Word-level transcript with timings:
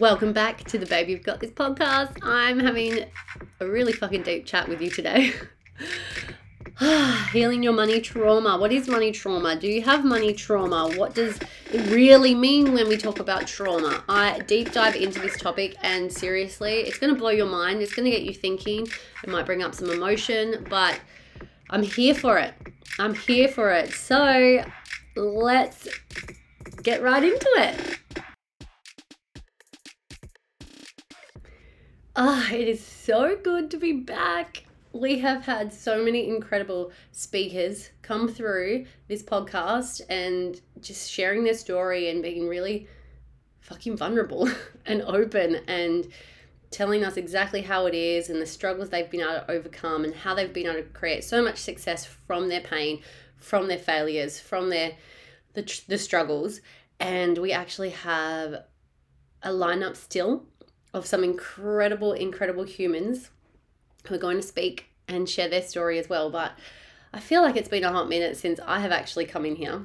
Welcome 0.00 0.32
back 0.32 0.64
to 0.64 0.78
the 0.78 0.86
Baby 0.86 1.12
You've 1.12 1.22
Got 1.22 1.38
This 1.38 1.52
podcast. 1.52 2.18
I'm 2.24 2.58
having 2.58 3.04
a 3.60 3.66
really 3.66 3.92
fucking 3.92 4.24
deep 4.24 4.44
chat 4.44 4.68
with 4.68 4.80
you 4.80 4.90
today. 4.90 5.32
Healing 7.32 7.62
your 7.62 7.74
money 7.74 8.00
trauma. 8.00 8.58
What 8.58 8.72
is 8.72 8.88
money 8.88 9.12
trauma? 9.12 9.54
Do 9.54 9.68
you 9.68 9.82
have 9.82 10.04
money 10.04 10.34
trauma? 10.34 10.92
What 10.96 11.14
does 11.14 11.38
it 11.72 11.90
really 11.92 12.34
mean 12.34 12.72
when 12.72 12.88
we 12.88 12.96
talk 12.96 13.20
about 13.20 13.46
trauma? 13.46 14.02
I 14.08 14.40
deep 14.40 14.72
dive 14.72 14.96
into 14.96 15.20
this 15.20 15.38
topic, 15.38 15.76
and 15.82 16.12
seriously, 16.12 16.80
it's 16.80 16.98
going 16.98 17.14
to 17.14 17.18
blow 17.18 17.30
your 17.30 17.46
mind. 17.46 17.80
It's 17.80 17.94
going 17.94 18.06
to 18.06 18.10
get 18.10 18.24
you 18.24 18.34
thinking. 18.34 18.88
It 19.22 19.30
might 19.30 19.46
bring 19.46 19.62
up 19.62 19.76
some 19.76 19.90
emotion, 19.90 20.66
but 20.68 20.98
I'm 21.70 21.84
here 21.84 22.14
for 22.14 22.38
it. 22.38 22.54
I'm 22.98 23.14
here 23.14 23.46
for 23.46 23.70
it. 23.70 23.92
So 23.92 24.64
let's 25.14 25.86
get 26.82 27.00
right 27.00 27.22
into 27.22 27.48
it. 27.58 28.00
Ah, 32.16 32.52
it 32.52 32.68
is 32.68 32.80
so 32.80 33.36
good 33.42 33.72
to 33.72 33.76
be 33.76 33.92
back. 33.92 34.62
We 34.92 35.18
have 35.18 35.46
had 35.46 35.72
so 35.72 36.04
many 36.04 36.28
incredible 36.28 36.92
speakers 37.10 37.90
come 38.02 38.28
through 38.28 38.86
this 39.08 39.20
podcast 39.20 40.00
and 40.08 40.60
just 40.80 41.10
sharing 41.10 41.42
their 41.42 41.54
story 41.54 42.10
and 42.10 42.22
being 42.22 42.46
really 42.46 42.86
fucking 43.62 43.96
vulnerable 43.96 44.48
and 44.86 45.02
open 45.02 45.56
and 45.66 46.06
telling 46.70 47.04
us 47.04 47.16
exactly 47.16 47.62
how 47.62 47.86
it 47.86 47.94
is 47.96 48.30
and 48.30 48.40
the 48.40 48.46
struggles 48.46 48.90
they've 48.90 49.10
been 49.10 49.20
able 49.20 49.32
to 49.32 49.50
overcome 49.50 50.04
and 50.04 50.14
how 50.14 50.36
they've 50.36 50.52
been 50.52 50.66
able 50.66 50.76
to 50.76 50.88
create 50.90 51.24
so 51.24 51.42
much 51.42 51.58
success 51.58 52.06
from 52.06 52.48
their 52.48 52.60
pain, 52.60 53.02
from 53.38 53.66
their 53.66 53.76
failures, 53.76 54.38
from 54.38 54.70
their 54.70 54.92
the, 55.54 55.82
the 55.88 55.98
struggles. 55.98 56.60
And 57.00 57.36
we 57.38 57.50
actually 57.50 57.90
have 57.90 58.66
a 59.42 59.50
lineup 59.50 59.96
still 59.96 60.46
of 60.94 61.04
some 61.04 61.24
incredible, 61.24 62.12
incredible 62.12 62.62
humans 62.62 63.30
who 64.06 64.14
are 64.14 64.18
going 64.18 64.36
to 64.36 64.46
speak 64.46 64.86
and 65.08 65.28
share 65.28 65.48
their 65.48 65.60
story 65.60 65.98
as 65.98 66.08
well. 66.08 66.30
But 66.30 66.52
I 67.12 67.20
feel 67.20 67.42
like 67.42 67.56
it's 67.56 67.68
been 67.68 67.84
a 67.84 67.92
hot 67.92 68.08
minute 68.08 68.36
since 68.36 68.60
I 68.64 68.78
have 68.78 68.92
actually 68.92 69.26
come 69.26 69.44
in 69.44 69.56
here 69.56 69.82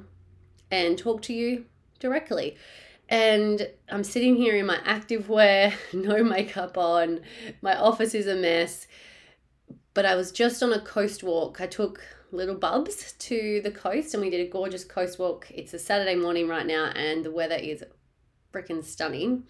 and 0.72 0.98
talked 0.98 1.26
to 1.26 1.34
you 1.34 1.66
directly. 2.00 2.56
And 3.10 3.68
I'm 3.90 4.04
sitting 4.04 4.36
here 4.36 4.56
in 4.56 4.68
my 4.68 4.80
active 4.86 5.30
wear, 5.30 5.74
no 5.94 6.24
makeup 6.24 6.78
on. 6.78 7.22
My 7.62 7.76
office 7.76 8.14
is 8.14 8.28
a 8.28 8.36
mess. 8.36 8.88
But 9.96 10.06
I 10.06 10.16
was 10.16 10.32
just 10.32 10.62
on 10.62 10.72
a 10.72 10.80
coast 10.80 11.24
walk. 11.24 11.60
I 11.60 11.66
took 11.66 12.02
little 12.32 12.56
bubs 12.56 13.14
to 13.14 13.60
the 13.64 13.72
coast 13.72 14.14
and 14.14 14.22
we 14.22 14.30
did 14.30 14.48
a 14.48 14.50
gorgeous 14.50 14.84
coast 14.84 15.18
walk. 15.18 15.48
It's 15.50 15.74
a 15.74 15.80
Saturday 15.80 16.16
morning 16.16 16.48
right 16.48 16.68
now 16.68 16.92
and 16.96 17.26
the 17.26 17.32
weather 17.32 17.56
is 17.56 17.84
freaking 18.54 18.84
stunning. 18.84 19.46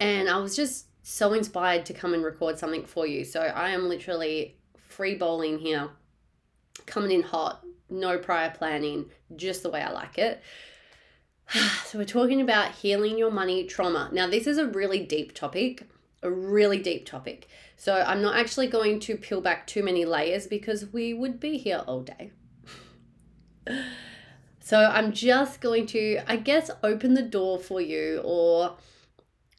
And 0.00 0.28
I 0.28 0.38
was 0.38 0.56
just 0.56 0.86
so 1.02 1.32
inspired 1.32 1.86
to 1.86 1.94
come 1.94 2.14
and 2.14 2.24
record 2.24 2.58
something 2.58 2.84
for 2.84 3.06
you. 3.06 3.24
So 3.24 3.40
I 3.40 3.70
am 3.70 3.88
literally 3.88 4.56
free 4.74 5.14
bowling 5.14 5.58
here, 5.58 5.90
coming 6.86 7.10
in 7.10 7.22
hot, 7.22 7.64
no 7.90 8.18
prior 8.18 8.50
planning, 8.50 9.10
just 9.36 9.62
the 9.62 9.70
way 9.70 9.82
I 9.82 9.92
like 9.92 10.18
it. 10.18 10.42
So 11.84 11.98
we're 11.98 12.06
talking 12.06 12.40
about 12.40 12.72
healing 12.72 13.18
your 13.18 13.30
money 13.30 13.64
trauma. 13.64 14.08
Now, 14.12 14.26
this 14.26 14.46
is 14.46 14.58
a 14.58 14.66
really 14.66 15.04
deep 15.04 15.34
topic, 15.34 15.86
a 16.22 16.30
really 16.30 16.78
deep 16.78 17.06
topic. 17.06 17.46
So 17.76 18.02
I'm 18.06 18.22
not 18.22 18.36
actually 18.36 18.66
going 18.66 18.98
to 19.00 19.16
peel 19.16 19.40
back 19.40 19.66
too 19.66 19.82
many 19.82 20.04
layers 20.04 20.46
because 20.46 20.92
we 20.92 21.12
would 21.14 21.38
be 21.38 21.58
here 21.58 21.84
all 21.86 22.02
day. 22.02 22.32
So 24.60 24.78
I'm 24.78 25.12
just 25.12 25.60
going 25.60 25.84
to, 25.88 26.20
I 26.26 26.36
guess, 26.36 26.70
open 26.82 27.12
the 27.12 27.20
door 27.20 27.58
for 27.58 27.82
you 27.82 28.22
or 28.24 28.76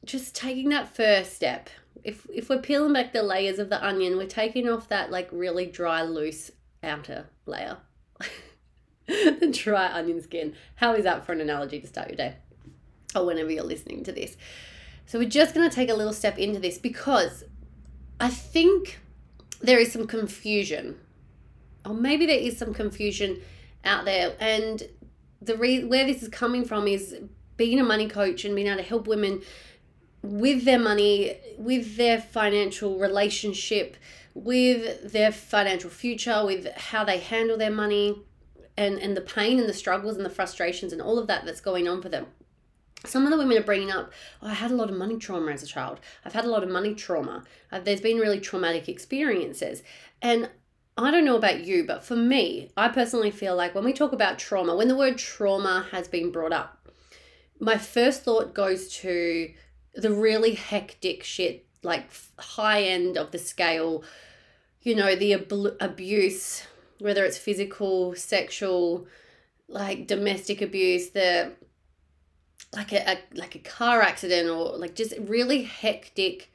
just 0.06 0.36
taking 0.36 0.70
that 0.70 0.96
first 0.96 1.36
step. 1.36 1.70
If 2.04 2.28
if 2.34 2.50
we're 2.50 2.62
peeling 2.62 2.94
back 2.94 3.14
the 3.14 3.24
layers 3.24 3.60
of 3.60 3.70
the 3.70 3.84
onion, 3.86 4.18
we're 4.18 4.28
taking 4.28 4.70
off 4.70 4.90
that 4.90 5.12
like 5.12 5.30
really 5.32 5.66
dry, 5.66 6.04
loose 6.04 6.52
outer 6.84 7.26
layer. 7.46 7.78
the 9.08 9.52
dry 9.52 9.92
onion 9.92 10.22
skin. 10.22 10.56
How 10.76 10.94
is 10.94 11.04
that 11.04 11.26
for 11.26 11.34
an 11.34 11.42
analogy 11.42 11.80
to 11.80 11.88
start 11.88 12.10
your 12.10 12.18
day? 12.18 12.36
Or 13.16 13.26
whenever 13.26 13.52
you're 13.52 13.64
listening 13.64 14.04
to 14.04 14.12
this. 14.12 14.38
So 15.06 15.20
we're 15.20 15.30
just 15.30 15.54
to 15.54 15.70
take 15.70 15.90
a 15.90 15.94
little 15.94 16.14
step 16.14 16.38
into 16.38 16.60
this 16.60 16.78
because 16.78 17.44
I 18.20 18.30
think 18.30 19.00
there 19.62 19.80
is 19.80 19.92
some 19.92 20.08
confusion. 20.08 21.00
Or 21.86 21.94
maybe 21.94 22.26
there 22.26 22.40
is 22.40 22.58
some 22.58 22.74
confusion 22.74 23.42
out 23.84 24.06
there 24.06 24.36
and 24.40 24.84
the 25.42 25.56
re- 25.56 25.84
where 25.84 26.06
this 26.06 26.24
is 26.24 26.30
coming 26.30 26.66
from 26.66 26.88
is 26.88 27.16
being 27.58 27.80
a 27.80 27.84
money 27.84 28.08
coach 28.08 28.44
and 28.44 28.56
being 28.56 28.68
able 28.68 28.78
to 28.78 28.84
help 28.84 29.08
women 29.08 29.42
with 30.26 30.66
their 30.66 30.80
money, 30.80 31.38
with 31.58 31.98
their 31.98 32.20
financial 32.20 32.98
relationship, 32.98 33.96
with 34.34 35.12
their 35.12 35.32
financial 35.32 35.90
future, 35.90 36.46
with 36.46 36.68
how 36.76 37.04
they 37.04 37.20
handle 37.20 37.58
their 37.58 37.72
money, 37.72 38.24
and, 38.78 39.00
and 39.00 39.16
the 39.16 39.22
pain 39.22 39.60
and 39.60 39.70
the 39.70 39.74
struggles 39.74 40.18
and 40.18 40.26
the 40.26 40.30
frustrations 40.30 40.92
and 40.92 41.02
all 41.02 41.18
of 41.18 41.28
that 41.28 41.46
that's 41.46 41.62
going 41.62 41.88
on 41.88 42.02
for 42.02 42.10
them. 42.10 42.28
Some 43.06 43.24
of 43.24 43.32
the 43.32 43.38
women 43.38 43.58
are 43.58 43.64
bringing 43.64 43.92
up, 43.92 44.12
oh, 44.42 44.48
I 44.48 44.54
had 44.54 44.72
a 44.72 44.76
lot 44.76 44.90
of 44.90 44.98
money 44.98 45.18
trauma 45.18 45.52
as 45.52 45.64
a 45.64 45.68
child. 45.68 46.00
I've 46.26 46.34
had 46.34 46.46
a 46.46 46.50
lot 46.50 46.64
of 46.64 46.70
money 46.70 46.96
trauma. 46.96 47.44
Uh, 47.72 47.80
there's 47.80 48.02
been 48.02 48.18
really 48.18 48.40
traumatic 48.40 48.90
experiences. 48.90 49.84
And 50.22 50.50
I 50.98 51.12
don't 51.12 51.26
know 51.26 51.36
about 51.36 51.66
you, 51.66 51.86
but 51.86 52.04
for 52.04 52.16
me, 52.16 52.72
I 52.76 52.88
personally 52.88 53.32
feel 53.32 53.56
like 53.56 53.76
when 53.76 53.84
we 53.84 53.94
talk 53.94 54.12
about 54.12 54.40
trauma, 54.40 54.76
when 54.76 54.88
the 54.88 54.96
word 54.96 55.18
trauma 55.18 55.86
has 55.92 56.08
been 56.08 56.32
brought 56.32 56.54
up, 56.54 56.90
my 57.60 57.78
first 57.78 58.24
thought 58.24 58.54
goes 58.54 58.90
to 58.98 59.54
the 59.96 60.12
really 60.12 60.56
hectic 60.56 61.24
shit, 61.24 61.66
like 61.84 62.10
high 62.38 62.84
end 62.84 63.18
of 63.18 63.32
the 63.32 63.38
scale, 63.38 64.04
you 64.82 64.96
know, 64.96 65.16
the 65.16 65.34
ab- 65.34 65.78
abuse, 65.80 66.64
whether 67.00 67.24
it's 67.24 67.38
physical, 67.38 68.16
sexual, 68.16 69.08
like 69.68 70.08
domestic 70.08 70.62
abuse, 70.62 71.10
the 71.10 71.54
like 72.74 72.92
a, 72.92 73.12
a 73.12 73.18
like 73.34 73.56
a 73.56 73.60
car 73.60 74.02
accident 74.02 74.50
or 74.50 74.78
like 74.78 74.96
just 74.96 75.14
really 75.20 75.64
hectic 75.64 76.52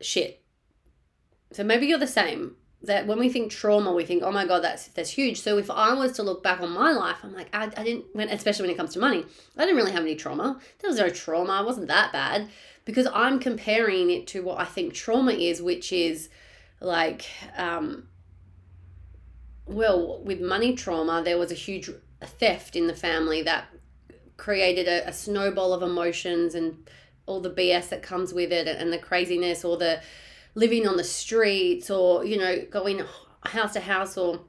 shit. 0.00 0.42
So 1.52 1.64
maybe 1.64 1.86
you're 1.86 1.98
the 1.98 2.06
same 2.06 2.56
that 2.86 3.06
when 3.06 3.18
we 3.18 3.28
think 3.28 3.50
trauma, 3.50 3.92
we 3.92 4.04
think, 4.04 4.22
oh 4.22 4.30
my 4.30 4.46
God, 4.46 4.62
that's 4.62 4.88
that's 4.88 5.10
huge. 5.10 5.40
So 5.40 5.58
if 5.58 5.70
I 5.70 5.94
was 5.94 6.12
to 6.12 6.22
look 6.22 6.42
back 6.42 6.60
on 6.60 6.70
my 6.70 6.92
life, 6.92 7.16
I'm 7.22 7.34
like, 7.34 7.48
I, 7.52 7.64
I 7.76 7.84
didn't, 7.84 8.06
when, 8.12 8.28
especially 8.28 8.64
when 8.64 8.74
it 8.74 8.76
comes 8.76 8.92
to 8.94 8.98
money, 8.98 9.24
I 9.56 9.62
didn't 9.62 9.76
really 9.76 9.92
have 9.92 10.02
any 10.02 10.14
trauma. 10.14 10.60
There 10.80 10.90
was 10.90 10.98
no 10.98 11.08
trauma. 11.08 11.52
I 11.52 11.62
wasn't 11.62 11.88
that 11.88 12.12
bad 12.12 12.48
because 12.84 13.06
I'm 13.12 13.38
comparing 13.38 14.10
it 14.10 14.26
to 14.28 14.42
what 14.42 14.58
I 14.58 14.64
think 14.64 14.94
trauma 14.94 15.32
is, 15.32 15.62
which 15.62 15.92
is 15.92 16.28
like, 16.80 17.26
um, 17.56 18.08
well, 19.66 20.20
with 20.22 20.40
money 20.40 20.74
trauma, 20.74 21.22
there 21.24 21.38
was 21.38 21.50
a 21.50 21.54
huge 21.56 21.90
theft 22.22 22.76
in 22.76 22.86
the 22.86 22.94
family 22.94 23.42
that 23.42 23.66
created 24.36 24.88
a, 24.88 25.08
a 25.08 25.12
snowball 25.12 25.72
of 25.72 25.82
emotions 25.82 26.54
and 26.54 26.88
all 27.26 27.40
the 27.40 27.50
BS 27.50 27.88
that 27.88 28.02
comes 28.02 28.34
with 28.34 28.52
it 28.52 28.66
and 28.68 28.92
the 28.92 28.98
craziness 28.98 29.64
or 29.64 29.76
the 29.76 30.00
living 30.54 30.86
on 30.86 30.96
the 30.96 31.04
streets 31.04 31.90
or, 31.90 32.24
you 32.24 32.38
know, 32.38 32.62
going 32.70 33.02
house 33.44 33.72
to 33.74 33.80
house 33.80 34.16
or 34.16 34.40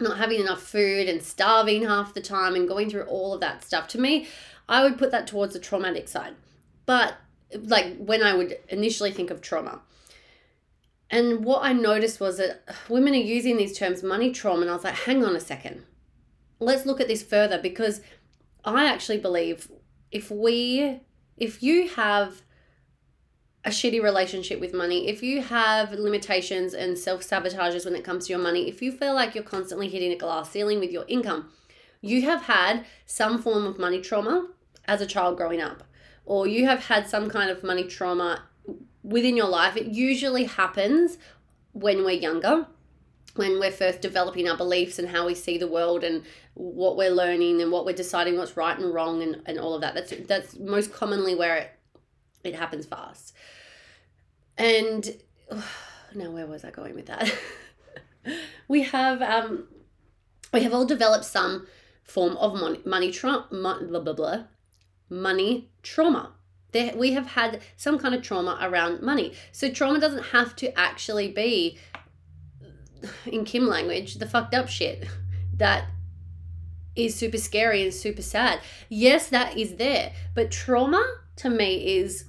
not 0.00 0.18
having 0.18 0.40
enough 0.40 0.62
food 0.62 1.08
and 1.08 1.22
starving 1.22 1.84
half 1.84 2.14
the 2.14 2.20
time 2.20 2.54
and 2.54 2.66
going 2.68 2.90
through 2.90 3.04
all 3.04 3.32
of 3.32 3.40
that 3.40 3.62
stuff. 3.62 3.86
To 3.88 4.00
me, 4.00 4.26
I 4.68 4.82
would 4.82 4.98
put 4.98 5.10
that 5.12 5.26
towards 5.26 5.52
the 5.52 5.60
traumatic 5.60 6.08
side. 6.08 6.34
But 6.86 7.14
like 7.54 7.96
when 7.96 8.22
I 8.22 8.34
would 8.34 8.58
initially 8.68 9.12
think 9.12 9.30
of 9.30 9.40
trauma. 9.40 9.80
And 11.10 11.44
what 11.44 11.62
I 11.62 11.72
noticed 11.72 12.18
was 12.18 12.38
that 12.38 12.64
women 12.88 13.14
are 13.14 13.18
using 13.18 13.56
these 13.56 13.76
terms 13.76 14.02
money 14.02 14.32
trauma, 14.32 14.62
and 14.62 14.70
I 14.70 14.74
was 14.74 14.84
like, 14.84 14.94
hang 14.94 15.24
on 15.24 15.36
a 15.36 15.40
second. 15.40 15.84
Let's 16.58 16.86
look 16.86 17.00
at 17.00 17.08
this 17.08 17.22
further 17.22 17.58
because 17.58 18.00
I 18.64 18.86
actually 18.86 19.18
believe 19.18 19.70
if 20.10 20.30
we, 20.30 21.00
if 21.36 21.62
you 21.62 21.88
have 21.90 22.42
a 23.64 23.70
shitty 23.70 24.02
relationship 24.02 24.60
with 24.60 24.74
money, 24.74 25.08
if 25.08 25.22
you 25.22 25.40
have 25.40 25.92
limitations 25.92 26.74
and 26.74 26.98
self 26.98 27.22
sabotages 27.22 27.84
when 27.84 27.94
it 27.96 28.04
comes 28.04 28.26
to 28.26 28.32
your 28.32 28.42
money, 28.42 28.68
if 28.68 28.82
you 28.82 28.92
feel 28.92 29.14
like 29.14 29.34
you're 29.34 29.44
constantly 29.44 29.88
hitting 29.88 30.12
a 30.12 30.16
glass 30.16 30.50
ceiling 30.50 30.80
with 30.80 30.90
your 30.90 31.04
income, 31.08 31.50
you 32.00 32.22
have 32.22 32.42
had 32.42 32.84
some 33.06 33.40
form 33.40 33.64
of 33.66 33.78
money 33.78 34.00
trauma 34.00 34.48
as 34.86 35.00
a 35.00 35.06
child 35.06 35.38
growing 35.38 35.62
up, 35.62 35.82
or 36.26 36.46
you 36.46 36.66
have 36.66 36.84
had 36.86 37.08
some 37.08 37.30
kind 37.30 37.50
of 37.50 37.64
money 37.64 37.84
trauma 37.84 38.42
within 39.02 39.36
your 39.36 39.48
life. 39.48 39.76
It 39.76 39.86
usually 39.86 40.44
happens 40.44 41.16
when 41.72 42.04
we're 42.04 42.10
younger, 42.10 42.66
when 43.34 43.58
we're 43.58 43.72
first 43.72 44.02
developing 44.02 44.46
our 44.46 44.58
beliefs 44.58 44.98
and 44.98 45.08
how 45.08 45.26
we 45.26 45.34
see 45.34 45.56
the 45.56 45.66
world 45.66 46.04
and 46.04 46.22
what 46.52 46.98
we're 46.98 47.10
learning 47.10 47.62
and 47.62 47.72
what 47.72 47.86
we're 47.86 47.94
deciding 47.94 48.36
what's 48.36 48.58
right 48.58 48.78
and 48.78 48.92
wrong 48.92 49.22
and, 49.22 49.40
and 49.46 49.58
all 49.58 49.74
of 49.74 49.80
that. 49.80 49.94
That's 49.94 50.12
that's 50.28 50.58
most 50.58 50.92
commonly 50.92 51.34
where 51.34 51.56
it 51.56 51.70
it 52.44 52.54
happens 52.54 52.86
fast. 52.86 53.34
And 54.56 55.16
oh, 55.50 55.68
now 56.14 56.30
where 56.30 56.46
was 56.46 56.64
I 56.64 56.70
going 56.70 56.94
with 56.94 57.06
that? 57.06 57.32
we 58.68 58.82
have 58.82 59.20
um 59.22 59.68
we 60.52 60.62
have 60.62 60.72
all 60.72 60.86
developed 60.86 61.24
some 61.24 61.66
form 62.04 62.36
of 62.36 62.54
money, 62.54 62.80
money 62.84 63.10
trauma 63.10 63.46
blah 63.50 64.00
blah 64.00 64.12
blah 64.12 64.44
money 65.10 65.70
trauma 65.82 66.32
There, 66.72 66.92
we 66.96 67.12
have 67.12 67.28
had 67.28 67.60
some 67.76 67.98
kind 67.98 68.14
of 68.14 68.22
trauma 68.22 68.58
around 68.60 69.02
money. 69.02 69.32
So 69.52 69.70
trauma 69.70 70.00
doesn't 70.00 70.26
have 70.32 70.56
to 70.56 70.76
actually 70.78 71.28
be, 71.30 71.78
in 73.26 73.44
Kim 73.44 73.66
language, 73.66 74.14
the 74.14 74.26
fucked 74.26 74.54
up 74.54 74.68
shit 74.68 75.06
that 75.56 75.84
is 76.96 77.14
super 77.14 77.38
scary 77.38 77.82
and 77.82 77.94
super 77.94 78.22
sad. 78.22 78.60
Yes, 78.88 79.28
that 79.28 79.56
is 79.56 79.76
there, 79.76 80.12
but 80.34 80.50
trauma 80.50 81.04
to 81.36 81.50
me 81.50 81.98
is 81.98 82.24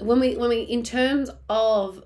when 0.00 0.20
we 0.20 0.36
when 0.36 0.48
we 0.48 0.60
in 0.60 0.82
terms 0.82 1.30
of 1.48 2.04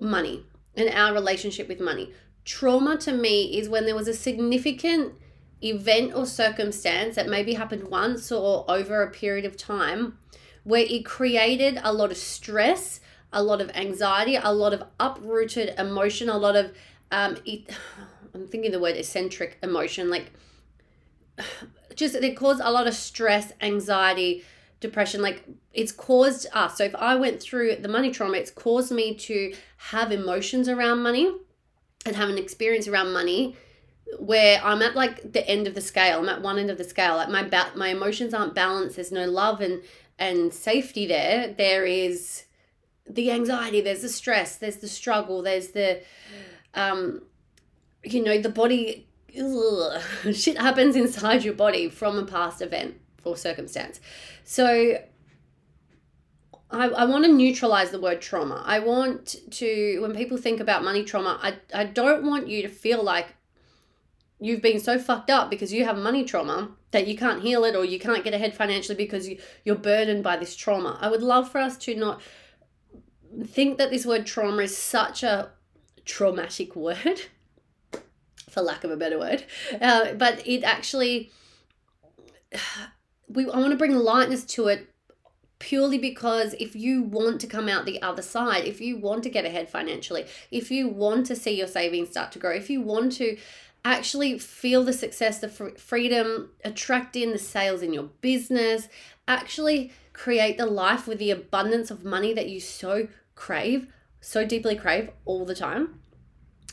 money 0.00 0.44
and 0.74 0.88
our 0.90 1.12
relationship 1.12 1.68
with 1.68 1.80
money. 1.80 2.12
Trauma 2.44 2.96
to 2.98 3.12
me 3.12 3.58
is 3.58 3.68
when 3.68 3.84
there 3.84 3.94
was 3.94 4.08
a 4.08 4.14
significant 4.14 5.12
event 5.62 6.14
or 6.14 6.24
circumstance 6.24 7.16
that 7.16 7.28
maybe 7.28 7.54
happened 7.54 7.88
once 7.88 8.30
or 8.30 8.64
over 8.70 9.02
a 9.02 9.10
period 9.10 9.44
of 9.44 9.56
time 9.56 10.16
where 10.64 10.86
it 10.88 11.04
created 11.04 11.80
a 11.82 11.92
lot 11.92 12.10
of 12.10 12.16
stress, 12.16 13.00
a 13.32 13.42
lot 13.42 13.60
of 13.60 13.70
anxiety, 13.74 14.36
a 14.36 14.52
lot 14.52 14.72
of 14.72 14.82
uprooted 15.00 15.74
emotion, 15.78 16.28
a 16.28 16.38
lot 16.38 16.56
of 16.56 16.72
um 17.10 17.36
it, 17.44 17.70
I'm 18.34 18.46
thinking 18.46 18.70
the 18.70 18.80
word 18.80 18.96
eccentric 18.96 19.58
emotion 19.62 20.10
like 20.10 20.32
just 21.94 22.14
it 22.14 22.36
caused 22.36 22.60
a 22.62 22.70
lot 22.70 22.86
of 22.86 22.94
stress, 22.94 23.52
anxiety, 23.60 24.44
depression. 24.80 25.22
Like 25.22 25.44
it's 25.72 25.92
caused 25.92 26.46
us. 26.52 26.76
So 26.76 26.84
if 26.84 26.94
I 26.94 27.14
went 27.16 27.40
through 27.42 27.76
the 27.76 27.88
money 27.88 28.10
trauma, 28.10 28.36
it's 28.36 28.50
caused 28.50 28.92
me 28.92 29.14
to 29.14 29.54
have 29.76 30.12
emotions 30.12 30.68
around 30.68 31.02
money 31.02 31.32
and 32.06 32.16
have 32.16 32.28
an 32.28 32.38
experience 32.38 32.88
around 32.88 33.12
money 33.12 33.56
where 34.18 34.60
I'm 34.62 34.80
at 34.82 34.94
like 34.94 35.32
the 35.32 35.46
end 35.46 35.66
of 35.66 35.74
the 35.74 35.80
scale. 35.80 36.20
I'm 36.20 36.28
at 36.28 36.42
one 36.42 36.58
end 36.58 36.70
of 36.70 36.78
the 36.78 36.84
scale. 36.84 37.16
Like 37.16 37.28
my 37.28 37.42
ba- 37.42 37.72
my 37.76 37.88
emotions 37.88 38.32
aren't 38.34 38.54
balanced. 38.54 38.96
There's 38.96 39.12
no 39.12 39.26
love 39.26 39.60
and 39.60 39.82
and 40.18 40.52
safety 40.52 41.06
there. 41.06 41.54
There 41.56 41.84
is 41.84 42.44
the 43.08 43.30
anxiety. 43.30 43.80
There's 43.80 44.02
the 44.02 44.08
stress. 44.08 44.56
There's 44.56 44.76
the 44.76 44.88
struggle. 44.88 45.42
There's 45.42 45.68
the 45.68 46.02
um, 46.74 47.22
you 48.04 48.22
know, 48.22 48.40
the 48.40 48.48
body 48.48 49.08
ugh, 49.38 50.00
shit 50.32 50.58
happens 50.58 50.96
inside 50.96 51.44
your 51.44 51.54
body 51.54 51.88
from 51.88 52.18
a 52.18 52.24
past 52.24 52.62
event 52.62 52.96
or 53.28 53.36
circumstance. 53.36 54.00
So 54.44 54.98
I, 56.70 56.88
I 56.88 57.04
want 57.04 57.24
to 57.24 57.32
neutralize 57.32 57.90
the 57.90 58.00
word 58.00 58.20
trauma. 58.20 58.62
I 58.66 58.78
want 58.78 59.36
to, 59.52 60.00
when 60.00 60.14
people 60.14 60.36
think 60.36 60.60
about 60.60 60.84
money 60.84 61.02
trauma, 61.02 61.38
I, 61.42 61.56
I 61.74 61.84
don't 61.84 62.24
want 62.24 62.48
you 62.48 62.62
to 62.62 62.68
feel 62.68 63.02
like 63.02 63.34
you've 64.40 64.62
been 64.62 64.78
so 64.78 64.98
fucked 64.98 65.30
up 65.30 65.50
because 65.50 65.72
you 65.72 65.84
have 65.84 65.96
money 65.96 66.24
trauma 66.24 66.70
that 66.90 67.06
you 67.06 67.16
can't 67.16 67.42
heal 67.42 67.64
it 67.64 67.74
or 67.74 67.84
you 67.84 67.98
can't 67.98 68.22
get 68.22 68.34
ahead 68.34 68.54
financially 68.54 68.96
because 68.96 69.28
you, 69.28 69.38
you're 69.64 69.76
burdened 69.76 70.22
by 70.22 70.36
this 70.36 70.54
trauma. 70.54 70.98
I 71.00 71.08
would 71.08 71.22
love 71.22 71.50
for 71.50 71.58
us 71.58 71.76
to 71.78 71.94
not 71.94 72.20
think 73.46 73.78
that 73.78 73.90
this 73.90 74.06
word 74.06 74.26
trauma 74.26 74.62
is 74.62 74.76
such 74.76 75.22
a 75.22 75.50
traumatic 76.04 76.76
word 76.76 77.22
for 78.50 78.62
lack 78.62 78.84
of 78.84 78.90
a 78.90 78.96
better 78.96 79.18
word. 79.18 79.44
Uh, 79.80 80.12
but 80.14 80.46
it 80.46 80.64
actually, 80.64 81.30
we 83.28 83.48
I 83.50 83.58
want 83.58 83.70
to 83.70 83.76
bring 83.76 83.94
lightness 83.94 84.44
to 84.44 84.68
it 84.68 84.88
purely 85.58 85.98
because 85.98 86.54
if 86.60 86.76
you 86.76 87.02
want 87.02 87.40
to 87.40 87.46
come 87.46 87.68
out 87.68 87.84
the 87.84 88.00
other 88.02 88.22
side, 88.22 88.64
if 88.64 88.80
you 88.80 88.96
want 88.96 89.22
to 89.24 89.30
get 89.30 89.44
ahead 89.44 89.68
financially, 89.68 90.24
if 90.50 90.70
you 90.70 90.88
want 90.88 91.26
to 91.26 91.36
see 91.36 91.56
your 91.56 91.66
savings 91.66 92.10
start 92.10 92.32
to 92.32 92.38
grow, 92.38 92.52
if 92.52 92.70
you 92.70 92.80
want 92.80 93.12
to 93.12 93.36
actually 93.84 94.38
feel 94.38 94.84
the 94.84 94.92
success, 94.92 95.38
the 95.38 95.48
freedom, 95.48 96.50
attract 96.64 97.16
in 97.16 97.32
the 97.32 97.38
sales 97.38 97.82
in 97.82 97.92
your 97.92 98.08
business, 98.20 98.88
actually 99.26 99.92
create 100.12 100.58
the 100.58 100.66
life 100.66 101.06
with 101.06 101.18
the 101.18 101.30
abundance 101.30 101.90
of 101.90 102.04
money 102.04 102.32
that 102.32 102.48
you 102.48 102.60
so 102.60 103.08
crave, 103.34 103.86
so 104.20 104.44
deeply 104.44 104.74
crave 104.74 105.10
all 105.24 105.44
the 105.44 105.54
time 105.54 106.00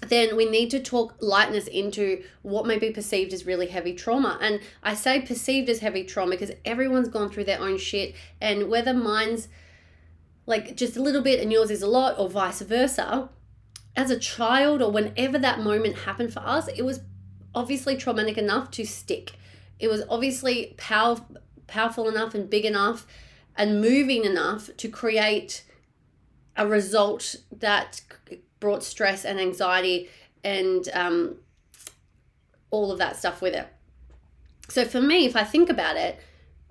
then 0.01 0.36
we 0.36 0.45
need 0.45 0.69
to 0.71 0.80
talk 0.80 1.15
lightness 1.19 1.68
into 1.68 2.24
what 2.42 2.68
may 2.68 2.77
be 2.77 2.92
perceived 2.92 3.33
as 3.33 3.45
really 3.45 3.68
heavy 3.68 3.94
trauma. 3.94 4.38
And 4.42 4.59
I 4.83 4.94
say 4.94 5.21
perceived 5.21 5.69
as 5.69 5.80
heavy 5.80 6.03
trauma 6.03 6.31
because 6.31 6.51
everyone's 6.63 7.07
gone 7.07 7.30
through 7.30 7.45
their 7.45 7.62
own 7.62 7.77
shit, 7.77 8.13
and 8.39 8.69
whether 8.69 8.94
mine's 8.94 9.47
like 10.45 10.75
just 10.75 10.95
a 10.95 11.01
little 11.01 11.24
bit 11.24 11.39
and 11.39 11.51
yours 11.51 11.71
is 11.71 11.81
a 11.81 11.88
lot, 11.88 12.19
or 12.19 12.30
vice 12.30 12.62
versa, 12.62 13.30
as 13.95 14.12
a 14.12 14.19
child 14.19 14.81
or 14.81 14.92
whenever 14.92 15.39
that 15.39 15.62
moment 15.62 16.00
happened 16.00 16.33
for 16.33 16.42
us, 16.42 16.68
it 16.68 16.83
was 16.83 17.00
obviously 17.56 17.95
traumatic 17.95 18.38
enough 18.38 18.69
to 18.71 18.86
stick. 18.86 19.31
It 19.80 19.88
was 19.88 20.03
obviously 20.09 20.75
power, 20.77 21.18
powerful 21.68 22.07
enough 22.07 22.36
and 22.36 22.50
big 22.50 22.65
enough 22.65 23.07
and 23.56 23.81
moving 23.81 24.25
enough 24.25 24.69
to 24.77 24.89
create 24.89 25.63
a 26.57 26.68
result 26.68 27.38
that 27.51 28.01
brought 28.60 28.84
stress 28.84 29.25
and 29.25 29.40
anxiety 29.40 30.10
and 30.44 30.90
um, 30.94 31.36
all 32.72 32.92
of 32.92 32.98
that 33.00 33.18
stuff 33.18 33.42
with 33.42 33.54
it. 33.54 33.68
So 34.69 34.86
for 34.86 35.02
me, 35.02 35.25
if 35.25 35.36
I 35.36 35.44
think 35.44 35.69
about 35.69 35.98
it, 35.98 36.19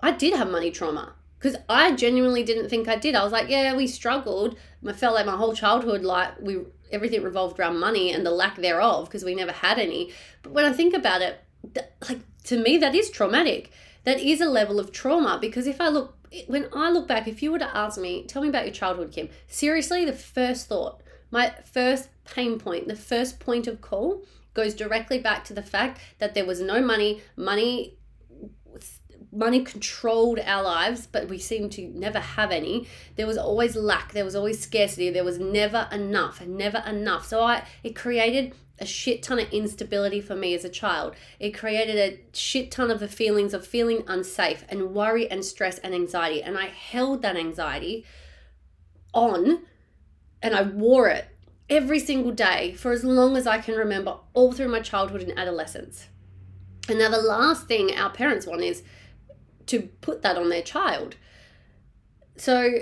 I 0.01 0.11
did 0.11 0.33
have 0.33 0.49
money 0.49 0.71
trauma 0.71 1.13
because 1.37 1.55
I 1.69 1.93
genuinely 1.95 2.43
didn't 2.43 2.69
think 2.69 2.87
I 2.87 2.95
did. 2.95 3.15
I 3.15 3.23
was 3.23 3.31
like, 3.31 3.49
yeah, 3.49 3.75
we 3.75 3.87
struggled. 3.87 4.57
I 4.85 4.93
felt 4.93 5.15
like 5.15 5.25
my 5.25 5.35
whole 5.35 5.53
childhood, 5.53 6.03
like 6.03 6.39
we 6.41 6.59
everything 6.91 7.23
revolved 7.23 7.59
around 7.59 7.79
money 7.79 8.11
and 8.11 8.25
the 8.25 8.31
lack 8.31 8.57
thereof 8.57 9.05
because 9.05 9.23
we 9.23 9.35
never 9.35 9.51
had 9.51 9.79
any. 9.79 10.11
But 10.43 10.53
when 10.53 10.65
I 10.65 10.73
think 10.73 10.93
about 10.93 11.21
it, 11.21 11.43
like 12.07 12.19
to 12.45 12.61
me, 12.61 12.77
that 12.77 12.95
is 12.95 13.09
traumatic. 13.09 13.71
That 14.03 14.19
is 14.19 14.39
a 14.39 14.45
level 14.45 14.79
of 14.79 14.91
trauma 14.91 15.39
because 15.41 15.65
if 15.65 15.81
I 15.81 15.89
look, 15.89 16.15
when 16.47 16.67
I 16.73 16.91
look 16.91 17.07
back, 17.07 17.27
if 17.27 17.41
you 17.41 17.51
were 17.51 17.59
to 17.59 17.77
ask 17.77 17.99
me, 17.99 18.25
tell 18.27 18.41
me 18.41 18.49
about 18.49 18.65
your 18.65 18.73
childhood, 18.73 19.11
Kim. 19.11 19.29
Seriously, 19.47 20.05
the 20.05 20.13
first 20.13 20.67
thought 20.67 21.01
my 21.31 21.53
first 21.63 22.09
pain 22.25 22.59
point, 22.59 22.87
the 22.87 22.95
first 22.95 23.39
point 23.39 23.67
of 23.67 23.81
call, 23.81 24.23
goes 24.53 24.73
directly 24.73 25.19
back 25.19 25.43
to 25.45 25.53
the 25.53 25.61
fact 25.61 25.99
that 26.19 26.33
there 26.33 26.45
was 26.45 26.61
no 26.61 26.81
money. 26.81 27.21
Money 27.35 27.97
money 29.31 29.63
controlled 29.63 30.39
our 30.39 30.63
lives, 30.63 31.07
but 31.11 31.27
we 31.27 31.37
seem 31.37 31.69
to 31.69 31.87
never 31.89 32.19
have 32.19 32.51
any. 32.51 32.87
There 33.17 33.27
was 33.27 33.37
always 33.37 33.75
lack, 33.75 34.13
there 34.13 34.23
was 34.23 34.35
always 34.35 34.61
scarcity, 34.61 35.09
there 35.09 35.25
was 35.25 35.39
never 35.39 35.89
enough, 35.91 36.41
never 36.45 36.81
enough. 36.87 37.27
So 37.27 37.41
I 37.41 37.65
it 37.83 37.95
created 37.95 38.53
a 38.79 38.85
shit 38.85 39.23
ton 39.23 39.39
of 39.39 39.51
instability 39.51 40.19
for 40.19 40.35
me 40.35 40.53
as 40.53 40.65
a 40.65 40.69
child. 40.69 41.15
It 41.39 41.51
created 41.51 41.97
a 41.97 42.19
shit 42.35 42.71
ton 42.71 42.91
of 42.91 42.99
the 42.99 43.07
feelings 43.07 43.53
of 43.53 43.65
feeling 43.65 44.03
unsafe 44.07 44.65
and 44.69 44.93
worry 44.93 45.29
and 45.29 45.45
stress 45.45 45.77
and 45.79 45.93
anxiety. 45.93 46.41
And 46.41 46.57
I 46.57 46.65
held 46.65 47.21
that 47.21 47.37
anxiety 47.37 48.05
on 49.13 49.63
and 50.45 50.53
I 50.53 50.61
wore 50.61 51.09
it 51.09 51.25
every 51.71 51.97
single 51.97 52.31
day 52.31 52.73
for 52.73 52.91
as 52.91 53.03
long 53.03 53.35
as 53.35 53.47
I 53.47 53.57
can 53.57 53.73
remember, 53.73 54.17
all 54.35 54.51
through 54.51 54.67
my 54.67 54.79
childhood 54.79 55.23
and 55.23 55.37
adolescence. 55.37 56.07
And 56.87 56.99
now, 56.99 57.09
the 57.09 57.17
last 57.17 57.67
thing 57.67 57.91
our 57.95 58.11
parents 58.11 58.45
want 58.45 58.61
is 58.61 58.83
to 59.65 59.89
put 60.01 60.21
that 60.21 60.37
on 60.37 60.49
their 60.49 60.61
child. 60.61 61.15
So, 62.37 62.81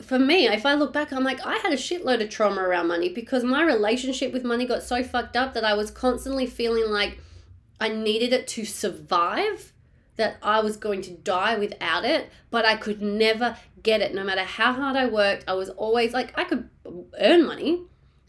for 0.00 0.20
me, 0.20 0.46
if 0.46 0.64
I 0.64 0.74
look 0.74 0.92
back, 0.92 1.12
I'm 1.12 1.24
like, 1.24 1.44
I 1.44 1.56
had 1.56 1.72
a 1.72 1.76
shitload 1.76 2.22
of 2.22 2.30
trauma 2.30 2.60
around 2.60 2.86
money 2.86 3.08
because 3.08 3.42
my 3.42 3.64
relationship 3.64 4.32
with 4.32 4.44
money 4.44 4.64
got 4.64 4.84
so 4.84 5.02
fucked 5.02 5.36
up 5.36 5.52
that 5.54 5.64
I 5.64 5.74
was 5.74 5.90
constantly 5.90 6.46
feeling 6.46 6.92
like 6.92 7.18
I 7.80 7.88
needed 7.88 8.32
it 8.32 8.46
to 8.48 8.64
survive, 8.64 9.72
that 10.16 10.36
I 10.42 10.60
was 10.60 10.76
going 10.76 11.02
to 11.02 11.10
die 11.10 11.58
without 11.58 12.04
it, 12.04 12.30
but 12.50 12.64
I 12.64 12.76
could 12.76 13.02
never 13.02 13.56
get 13.82 14.00
it. 14.00 14.14
No 14.14 14.24
matter 14.24 14.42
how 14.42 14.72
hard 14.72 14.96
I 14.96 15.06
worked, 15.06 15.44
I 15.48 15.54
was 15.54 15.70
always 15.70 16.12
like, 16.12 16.36
I 16.38 16.44
could 16.44 16.68
earn 17.18 17.44
money, 17.46 17.82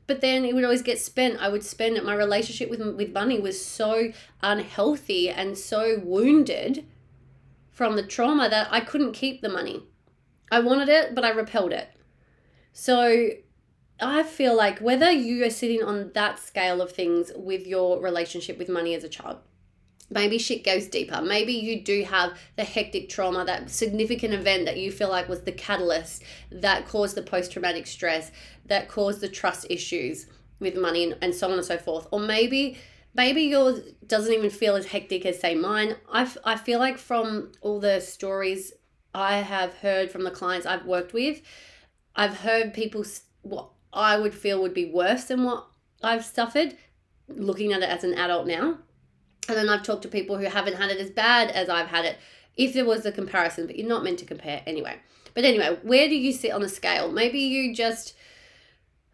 but 0.08 0.22
then 0.22 0.46
it 0.46 0.56
would 0.56 0.64
always 0.64 0.82
get 0.82 1.00
spent. 1.00 1.42
I 1.42 1.50
would 1.50 1.64
spend 1.64 1.98
it. 1.98 2.06
My 2.06 2.16
relationship 2.16 2.70
with 2.70 2.82
with 2.96 3.14
money 3.14 3.40
was 3.40 3.64
so 3.64 4.12
unhealthy 4.42 5.30
and 5.30 5.58
so 5.58 6.00
wounded 6.04 6.86
from 7.72 7.96
the 7.96 8.04
trauma 8.04 8.50
that 8.50 8.68
I 8.72 8.80
couldn't 8.80 9.14
keep 9.14 9.42
the 9.42 9.50
money. 9.50 9.84
I 10.52 10.60
wanted 10.60 10.90
it, 10.90 11.16
but 11.16 11.26
I 11.26 11.30
repelled 11.30 11.74
it. 11.74 11.90
So 12.72 13.30
I 14.00 14.24
feel 14.24 14.56
like 14.56 14.80
whether 14.80 15.12
you 15.12 15.44
are 15.46 15.50
sitting 15.50 15.84
on 15.84 16.12
that 16.14 16.40
scale 16.40 16.82
of 16.82 16.92
things 16.92 17.32
with 17.36 17.66
your 17.66 18.02
relationship 18.02 18.58
with 18.58 18.70
money 18.70 18.94
as 18.94 19.04
a 19.04 19.10
child, 19.10 19.38
maybe 20.10 20.38
shit 20.38 20.64
goes 20.64 20.88
deeper. 20.88 21.22
Maybe 21.22 21.54
you 21.54 21.82
do 21.82 22.04
have 22.04 22.38
the 22.56 22.64
hectic 22.64 23.10
trauma, 23.10 23.46
that 23.46 23.70
significant 23.70 24.34
event 24.34 24.66
that 24.66 24.78
you 24.78 24.92
feel 24.92 25.10
like 25.10 25.28
was 25.28 25.42
the 25.42 25.52
catalyst 25.52 26.24
that 26.52 26.88
caused 26.88 27.16
the 27.16 27.22
post 27.22 27.52
traumatic 27.52 27.88
stress, 27.88 28.32
that 28.66 28.88
caused 28.88 29.22
the 29.22 29.30
trust 29.30 29.66
issues 29.70 30.28
with 30.60 30.78
money 30.78 31.14
and, 31.22 31.34
so 31.34 31.48
on 31.48 31.58
and 31.58 31.66
so 31.66 31.78
forth. 31.78 32.08
Or 32.12 32.20
maybe 32.20 32.78
maybe 33.14 33.44
yours 33.44 33.80
doesn't 34.06 34.34
even 34.34 34.50
feel 34.50 34.76
as 34.76 34.88
hectic 34.88 35.26
as 35.26 35.40
say 35.40 35.56
mine. 35.56 35.96
I, 36.12 36.30
I 36.44 36.56
feel 36.58 36.80
like 36.80 36.98
from 36.98 37.52
all 37.62 37.80
the 37.80 38.00
stories 38.00 38.74
I 39.14 39.38
have 39.38 39.76
heard 39.76 40.12
from 40.12 40.24
the 40.24 40.32
clients 40.32 40.66
I've 40.66 40.86
worked 40.86 41.14
with, 41.14 41.42
I've 42.16 42.38
heard 42.38 42.74
people 42.74 43.06
what 43.42 43.70
I 43.94 44.18
would 44.18 44.34
feel 44.34 44.62
would 44.62 44.74
be 44.74 44.92
worse 44.92 45.26
than 45.26 45.44
what 45.44 45.68
I've 46.04 46.26
suffered 46.26 46.78
looking 47.28 47.74
at 47.74 47.82
it 47.82 47.90
as 47.90 48.04
an 48.04 48.14
adult 48.14 48.46
now 48.46 48.78
and 49.48 49.58
then 49.58 49.70
I've 49.70 49.84
talked 49.84 50.04
to 50.04 50.08
people 50.08 50.38
who 50.38 50.46
haven't 50.46 50.76
had 50.76 50.92
it 50.92 51.00
as 51.00 51.10
bad 51.10 51.52
as 51.52 51.70
I've 51.70 51.88
had 51.88 52.06
it 52.06 52.18
if 52.58 52.74
there 52.74 52.86
was 52.86 53.06
a 53.06 53.12
comparison, 53.12 53.68
but 53.68 53.78
you're 53.78 53.88
not 53.88 54.04
meant 54.04 54.20
to 54.20 54.26
compare 54.26 54.62
anyway. 54.66 54.98
But 55.34 55.44
anyway, 55.44 55.78
where 55.84 56.08
do 56.08 56.16
you 56.16 56.32
sit 56.32 56.52
on 56.52 56.62
the 56.62 56.70
scale? 56.70 57.12
Maybe 57.12 57.40
you 57.40 57.76
just 57.76 58.16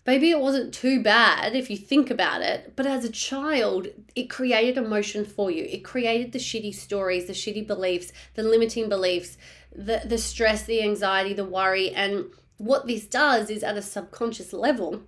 maybe 0.06 0.32
it 0.32 0.40
wasn't 0.40 0.74
too 0.74 1.02
bad 1.02 1.56
if 1.56 1.70
you 1.70 1.78
think 1.78 2.10
about 2.10 2.42
it, 2.42 2.74
but 2.76 2.86
as 2.86 3.06
a 3.06 3.12
child, 3.12 3.88
it 4.16 4.30
created 4.30 4.78
emotion 4.78 5.26
for 5.26 5.52
you. 5.52 5.64
It 5.64 5.84
created 5.84 6.32
the 6.32 6.40
shitty 6.40 6.74
stories, 6.74 7.26
the 7.26 7.34
shitty 7.34 7.66
beliefs, 7.68 8.12
the 8.36 8.44
limiting 8.44 8.90
beliefs, 8.90 9.38
the, 9.76 10.02
the 10.06 10.18
stress, 10.18 10.64
the 10.64 10.82
anxiety, 10.84 11.34
the 11.34 11.46
worry. 11.46 11.92
And 11.92 12.26
what 12.58 12.88
this 12.88 13.06
does 13.06 13.50
is 13.50 13.64
at 13.64 13.78
a 13.78 13.82
subconscious 13.82 14.54
level, 14.54 15.02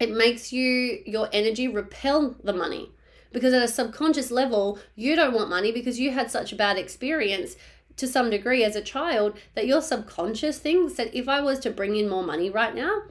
it 0.00 0.10
makes 0.10 0.52
you, 0.52 1.02
your 1.06 1.28
energy 1.32 1.68
repel 1.68 2.36
the 2.42 2.52
money. 2.52 2.90
Because 3.34 3.52
at 3.52 3.64
a 3.64 3.68
subconscious 3.68 4.30
level, 4.30 4.78
you 4.94 5.16
don't 5.16 5.34
want 5.34 5.50
money 5.50 5.72
because 5.72 5.98
you 5.98 6.12
had 6.12 6.30
such 6.30 6.52
a 6.52 6.56
bad 6.56 6.78
experience 6.78 7.56
to 7.96 8.06
some 8.06 8.30
degree 8.30 8.62
as 8.62 8.76
a 8.76 8.80
child 8.80 9.36
that 9.56 9.66
your 9.66 9.82
subconscious 9.82 10.60
thinks 10.60 10.94
that 10.94 11.12
if 11.12 11.28
I 11.28 11.40
was 11.40 11.58
to 11.60 11.70
bring 11.70 11.96
in 11.96 12.08
more 12.08 12.22
money 12.22 12.48
right 12.48 12.72
now, 12.72 13.02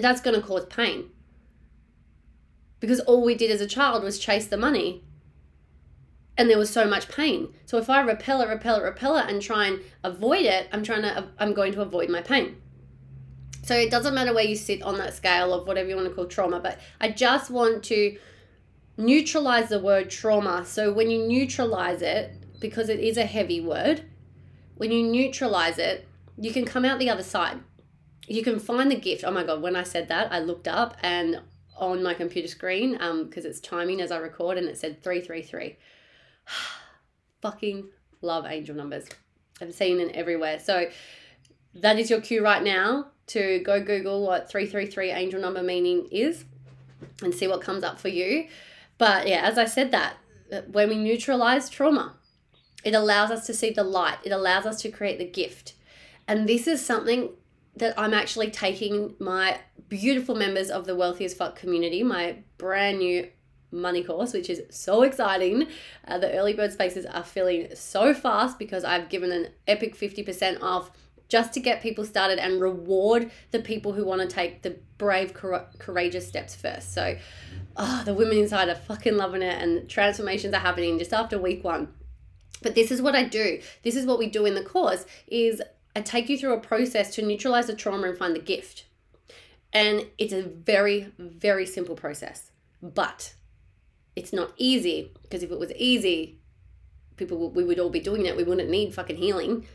that's 0.00 0.22
going 0.22 0.34
to 0.34 0.44
cause 0.44 0.64
pain. 0.64 1.10
Because 2.80 3.00
all 3.00 3.22
we 3.22 3.34
did 3.34 3.50
as 3.50 3.60
a 3.60 3.66
child 3.66 4.02
was 4.02 4.18
chase 4.18 4.46
the 4.46 4.56
money. 4.56 5.04
And 6.38 6.48
there 6.48 6.58
was 6.58 6.70
so 6.70 6.86
much 6.86 7.08
pain. 7.08 7.52
So 7.66 7.76
if 7.76 7.90
I 7.90 8.00
repel 8.00 8.40
it, 8.40 8.48
repel 8.48 8.80
it, 8.80 8.82
repel 8.82 9.18
it, 9.18 9.28
and 9.28 9.42
try 9.42 9.66
and 9.66 9.80
avoid 10.02 10.46
it, 10.46 10.68
I'm 10.72 10.82
trying 10.84 11.02
to, 11.02 11.28
I'm 11.38 11.52
going 11.52 11.72
to 11.74 11.82
avoid 11.82 12.08
my 12.08 12.22
pain. 12.22 12.62
So 13.62 13.74
it 13.74 13.90
doesn't 13.90 14.14
matter 14.14 14.32
where 14.32 14.44
you 14.44 14.56
sit 14.56 14.80
on 14.82 14.96
that 14.98 15.14
scale 15.14 15.52
of 15.52 15.66
whatever 15.66 15.90
you 15.90 15.96
want 15.96 16.08
to 16.08 16.14
call 16.14 16.24
trauma, 16.24 16.60
but 16.60 16.80
I 16.98 17.10
just 17.10 17.50
want 17.50 17.82
to 17.84 18.16
neutralize 18.96 19.68
the 19.68 19.80
word 19.80 20.10
trauma. 20.10 20.64
So 20.64 20.92
when 20.92 21.10
you 21.10 21.26
neutralize 21.26 22.02
it, 22.02 22.32
because 22.60 22.88
it 22.88 23.00
is 23.00 23.16
a 23.16 23.26
heavy 23.26 23.60
word, 23.60 24.04
when 24.76 24.90
you 24.90 25.02
neutralize 25.02 25.78
it, 25.78 26.06
you 26.38 26.52
can 26.52 26.64
come 26.64 26.84
out 26.84 26.98
the 26.98 27.10
other 27.10 27.22
side 27.22 27.60
you 28.26 28.42
can 28.42 28.58
find 28.58 28.90
the 28.90 28.96
gift. 28.96 29.24
Oh 29.24 29.30
my 29.30 29.44
God, 29.44 29.62
when 29.62 29.76
I 29.76 29.82
said 29.82 30.08
that, 30.08 30.32
I 30.32 30.40
looked 30.40 30.68
up 30.68 30.96
and 31.02 31.40
on 31.76 32.02
my 32.02 32.14
computer 32.14 32.48
screen, 32.48 32.92
because 32.92 33.44
um, 33.44 33.50
it's 33.50 33.60
timing 33.60 34.00
as 34.00 34.10
I 34.10 34.16
record, 34.16 34.56
and 34.58 34.66
it 34.66 34.78
said 34.78 35.02
333. 35.02 35.76
Fucking 37.42 37.88
love 38.22 38.46
angel 38.46 38.74
numbers. 38.74 39.08
I've 39.60 39.74
seen 39.74 40.00
it 40.00 40.14
everywhere. 40.14 40.58
So 40.58 40.88
that 41.74 41.98
is 41.98 42.10
your 42.10 42.20
cue 42.20 42.42
right 42.42 42.62
now 42.62 43.08
to 43.28 43.60
go 43.60 43.82
Google 43.82 44.26
what 44.26 44.50
333 44.50 45.10
angel 45.10 45.40
number 45.40 45.62
meaning 45.62 46.08
is 46.10 46.44
and 47.22 47.34
see 47.34 47.46
what 47.46 47.60
comes 47.60 47.84
up 47.84 48.00
for 48.00 48.08
you. 48.08 48.48
But 48.98 49.28
yeah, 49.28 49.42
as 49.42 49.58
I 49.58 49.64
said 49.66 49.90
that, 49.92 50.16
when 50.68 50.88
we 50.88 50.96
neutralize 50.96 51.68
trauma, 51.68 52.14
it 52.84 52.94
allows 52.94 53.30
us 53.30 53.46
to 53.46 53.54
see 53.54 53.70
the 53.70 53.82
light, 53.82 54.18
it 54.24 54.32
allows 54.32 54.64
us 54.66 54.80
to 54.82 54.90
create 54.90 55.18
the 55.18 55.26
gift. 55.26 55.74
And 56.28 56.48
this 56.48 56.66
is 56.66 56.84
something 56.84 57.30
that 57.76 57.94
I'm 57.98 58.14
actually 58.14 58.50
taking 58.50 59.14
my 59.18 59.60
beautiful 59.88 60.34
members 60.34 60.70
of 60.70 60.86
the 60.86 60.96
Wealthy 60.96 61.24
as 61.24 61.34
Fuck 61.34 61.56
community, 61.56 62.02
my 62.02 62.38
brand 62.58 62.98
new 62.98 63.28
money 63.70 64.02
course, 64.02 64.32
which 64.32 64.48
is 64.48 64.62
so 64.70 65.02
exciting. 65.02 65.66
Uh, 66.06 66.18
the 66.18 66.32
early 66.32 66.54
bird 66.54 66.72
spaces 66.72 67.04
are 67.06 67.22
filling 67.22 67.68
so 67.74 68.14
fast 68.14 68.58
because 68.58 68.84
I've 68.84 69.08
given 69.08 69.30
an 69.30 69.48
epic 69.66 69.96
50% 69.96 70.62
off 70.62 70.90
just 71.28 71.52
to 71.54 71.60
get 71.60 71.82
people 71.82 72.04
started 72.04 72.38
and 72.38 72.60
reward 72.60 73.30
the 73.50 73.58
people 73.58 73.92
who 73.92 74.04
want 74.04 74.20
to 74.22 74.28
take 74.28 74.62
the 74.62 74.76
brave, 74.98 75.34
courageous 75.34 76.26
steps 76.26 76.54
first. 76.54 76.94
So, 76.94 77.16
oh, 77.76 78.02
the 78.04 78.14
women 78.14 78.38
inside 78.38 78.68
are 78.68 78.74
fucking 78.74 79.16
loving 79.16 79.42
it, 79.42 79.60
and 79.60 79.88
transformations 79.88 80.54
are 80.54 80.60
happening 80.60 80.98
just 80.98 81.12
after 81.12 81.38
week 81.38 81.64
one. 81.64 81.88
But 82.62 82.74
this 82.74 82.90
is 82.90 83.02
what 83.02 83.14
I 83.14 83.24
do. 83.24 83.60
This 83.82 83.96
is 83.96 84.06
what 84.06 84.18
we 84.18 84.28
do 84.28 84.46
in 84.46 84.54
the 84.54 84.64
course 84.64 85.04
is 85.26 85.60
I 85.94 86.00
take 86.00 86.28
you 86.28 86.38
through 86.38 86.54
a 86.54 86.60
process 86.60 87.14
to 87.14 87.22
neutralize 87.22 87.66
the 87.66 87.74
trauma 87.74 88.08
and 88.08 88.18
find 88.18 88.34
the 88.34 88.40
gift. 88.40 88.84
And 89.72 90.06
it's 90.18 90.32
a 90.32 90.42
very, 90.42 91.12
very 91.18 91.66
simple 91.66 91.96
process. 91.96 92.50
But 92.82 93.34
it's 94.14 94.32
not 94.32 94.52
easy 94.56 95.12
because 95.22 95.42
if 95.42 95.50
it 95.50 95.58
was 95.58 95.72
easy, 95.72 96.38
people 97.16 97.50
we 97.50 97.64
would 97.64 97.78
all 97.78 97.90
be 97.90 98.00
doing 98.00 98.26
it. 98.26 98.36
We 98.36 98.44
wouldn't 98.44 98.70
need 98.70 98.94
fucking 98.94 99.16
healing. 99.16 99.66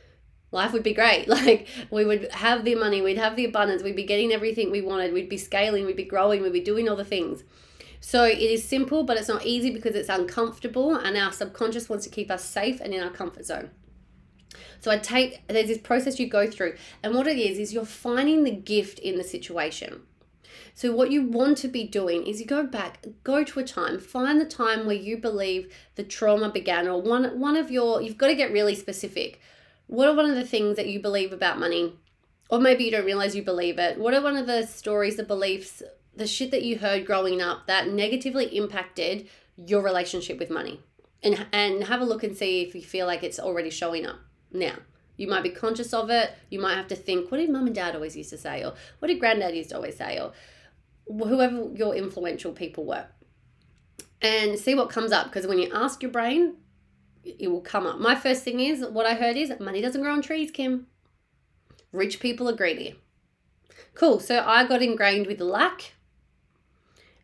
Life 0.51 0.73
would 0.73 0.83
be 0.83 0.93
great. 0.93 1.27
Like 1.41 1.67
we 1.89 2.05
would 2.05 2.31
have 2.31 2.65
the 2.65 2.75
money, 2.75 3.01
we'd 3.01 3.17
have 3.17 3.35
the 3.35 3.45
abundance, 3.45 3.83
we'd 3.83 3.95
be 3.95 4.03
getting 4.03 4.31
everything 4.31 4.69
we 4.69 4.81
wanted, 4.81 5.13
we'd 5.13 5.29
be 5.29 5.37
scaling, 5.37 5.85
we'd 5.85 5.95
be 5.95 6.03
growing, 6.03 6.41
we'd 6.41 6.53
be 6.53 6.59
doing 6.59 6.87
all 6.89 6.95
the 6.95 7.05
things. 7.05 7.43
So 7.99 8.23
it 8.25 8.39
is 8.39 8.63
simple, 8.63 9.03
but 9.03 9.17
it's 9.17 9.27
not 9.27 9.45
easy 9.45 9.69
because 9.71 9.95
it's 9.95 10.09
uncomfortable 10.09 10.95
and 10.95 11.15
our 11.15 11.31
subconscious 11.31 11.87
wants 11.87 12.05
to 12.05 12.11
keep 12.11 12.31
us 12.31 12.43
safe 12.43 12.81
and 12.81 12.93
in 12.93 13.03
our 13.03 13.11
comfort 13.11 13.45
zone. 13.45 13.69
So 14.79 14.89
I 14.91 14.97
take, 14.97 15.47
there's 15.47 15.67
this 15.67 15.77
process 15.77 16.19
you 16.19 16.27
go 16.27 16.49
through. 16.49 16.75
And 17.03 17.13
what 17.13 17.27
it 17.27 17.37
is, 17.37 17.59
is 17.59 17.73
you're 17.73 17.85
finding 17.85 18.43
the 18.43 18.51
gift 18.51 18.99
in 18.99 19.17
the 19.17 19.23
situation. 19.23 20.01
So, 20.73 20.93
what 20.93 21.11
you 21.11 21.23
want 21.23 21.57
to 21.59 21.67
be 21.67 21.83
doing 21.83 22.25
is 22.25 22.39
you 22.39 22.45
go 22.45 22.65
back, 22.65 23.05
go 23.23 23.43
to 23.43 23.59
a 23.59 23.63
time, 23.63 23.99
find 23.99 24.39
the 24.39 24.45
time 24.45 24.85
where 24.85 24.95
you 24.95 25.17
believe 25.17 25.73
the 25.95 26.03
trauma 26.03 26.49
began, 26.49 26.87
or 26.87 27.01
one, 27.01 27.39
one 27.39 27.55
of 27.55 27.69
your, 27.69 28.01
you've 28.01 28.17
got 28.17 28.27
to 28.27 28.35
get 28.35 28.51
really 28.51 28.75
specific. 28.75 29.39
What 29.91 30.07
are 30.07 30.15
one 30.15 30.29
of 30.29 30.37
the 30.37 30.47
things 30.47 30.77
that 30.77 30.87
you 30.87 31.01
believe 31.01 31.33
about 31.33 31.59
money? 31.59 31.99
Or 32.49 32.61
maybe 32.61 32.85
you 32.85 32.91
don't 32.91 33.03
realize 33.03 33.35
you 33.35 33.43
believe 33.43 33.77
it. 33.77 33.99
What 33.99 34.13
are 34.13 34.21
one 34.21 34.37
of 34.37 34.47
the 34.47 34.65
stories, 34.65 35.17
the 35.17 35.23
beliefs, 35.23 35.83
the 36.15 36.25
shit 36.25 36.49
that 36.51 36.63
you 36.63 36.79
heard 36.79 37.05
growing 37.05 37.41
up 37.41 37.67
that 37.67 37.89
negatively 37.89 38.45
impacted 38.55 39.27
your 39.57 39.83
relationship 39.83 40.39
with 40.39 40.49
money? 40.49 40.79
And, 41.21 41.45
and 41.51 41.83
have 41.83 41.99
a 41.99 42.05
look 42.05 42.23
and 42.23 42.37
see 42.37 42.61
if 42.61 42.73
you 42.73 42.81
feel 42.81 43.05
like 43.05 43.21
it's 43.21 43.37
already 43.37 43.69
showing 43.69 44.05
up. 44.05 44.15
Now, 44.53 44.75
you 45.17 45.27
might 45.27 45.43
be 45.43 45.49
conscious 45.49 45.93
of 45.93 46.09
it. 46.09 46.31
You 46.49 46.61
might 46.61 46.75
have 46.75 46.87
to 46.87 46.95
think, 46.95 47.29
what 47.29 47.39
did 47.39 47.49
mum 47.49 47.65
and 47.65 47.75
dad 47.75 47.93
always 47.93 48.15
used 48.15 48.29
to 48.29 48.37
say? 48.37 48.63
Or 48.63 48.73
what 48.99 49.09
did 49.09 49.19
granddad 49.19 49.57
used 49.57 49.71
to 49.71 49.75
always 49.75 49.97
say? 49.97 50.17
Or 50.21 50.31
whoever 51.05 51.69
your 51.75 51.95
influential 51.95 52.53
people 52.53 52.85
were. 52.85 53.07
And 54.21 54.57
see 54.57 54.73
what 54.73 54.89
comes 54.89 55.11
up. 55.11 55.25
Because 55.25 55.47
when 55.47 55.59
you 55.59 55.69
ask 55.73 56.01
your 56.01 56.11
brain, 56.11 56.55
it 57.23 57.49
will 57.49 57.61
come 57.61 57.85
up. 57.85 57.99
My 57.99 58.15
first 58.15 58.43
thing 58.43 58.59
is, 58.59 58.85
what 58.85 59.05
I 59.05 59.15
heard 59.15 59.37
is, 59.37 59.51
money 59.59 59.81
doesn't 59.81 60.01
grow 60.01 60.13
on 60.13 60.21
trees, 60.21 60.51
Kim. 60.51 60.87
Rich 61.91 62.19
people 62.19 62.49
are 62.49 62.55
greedy. 62.55 62.95
Cool. 63.93 64.19
So 64.19 64.43
I 64.45 64.65
got 64.65 64.81
ingrained 64.81 65.27
with 65.27 65.41
lack. 65.41 65.93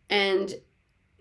And 0.10 0.56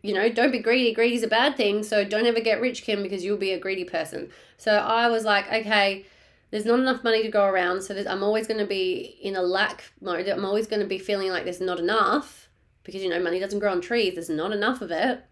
you 0.07 0.15
know, 0.15 0.29
don't 0.29 0.53
be 0.53 0.61
greedy. 0.61 0.95
Greedy 0.95 1.17
is 1.17 1.25
a 1.25 1.29
bad 1.29 1.57
thing. 1.57 1.83
So 1.83 2.05
don't 2.05 2.27
ever 2.27 2.41
get 2.41 2.61
rich, 2.61 2.83
Kim, 2.83 3.03
because 3.03 3.25
you'll 3.25 3.37
be 3.37 3.53
a 3.53 3.59
greedy 3.59 3.85
person. 3.85 4.31
So 4.57 4.73
I 4.73 5.09
was 5.09 5.25
like, 5.25 5.47
okay, 5.53 6.07
there's 6.51 6.65
not 6.65 6.79
enough 6.79 7.03
money 7.03 7.23
to 7.23 7.29
go 7.29 7.45
around. 7.45 7.83
So 7.83 7.97
I'm 8.09 8.23
always 8.23 8.47
going 8.47 8.61
to 8.61 8.67
be 8.67 9.19
in 9.21 9.35
a 9.35 9.43
lack 9.43 9.93
mode. 10.01 10.29
I'm 10.29 10.45
always 10.45 10.69
going 10.69 10.81
to 10.81 10.87
be 10.87 10.99
feeling 10.99 11.31
like 11.31 11.43
there's 11.43 11.61
not 11.61 11.81
enough 11.81 12.49
because, 12.85 13.03
you 13.03 13.09
know, 13.09 13.21
money 13.21 13.41
doesn't 13.41 13.59
grow 13.59 13.73
on 13.73 13.81
trees. 13.81 14.15
There's 14.15 14.31
not 14.31 14.53
enough 14.53 14.81
of 14.81 14.93
it. 14.93 15.25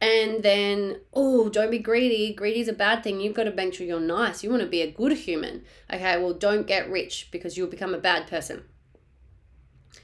And 0.00 0.42
then, 0.42 1.00
oh, 1.12 1.50
don't 1.50 1.70
be 1.70 1.78
greedy. 1.78 2.32
Greedy 2.32 2.60
is 2.60 2.68
a 2.68 2.72
bad 2.72 3.04
thing. 3.04 3.20
You've 3.20 3.34
got 3.34 3.44
to 3.44 3.52
make 3.52 3.74
sure 3.74 3.86
you're 3.86 4.00
nice. 4.00 4.42
You 4.42 4.48
want 4.48 4.62
to 4.62 4.68
be 4.68 4.80
a 4.80 4.90
good 4.90 5.12
human. 5.12 5.64
Okay, 5.92 6.16
well, 6.16 6.32
don't 6.32 6.66
get 6.66 6.90
rich 6.90 7.28
because 7.30 7.58
you'll 7.58 7.68
become 7.68 7.94
a 7.94 7.98
bad 7.98 8.26
person. 8.26 8.64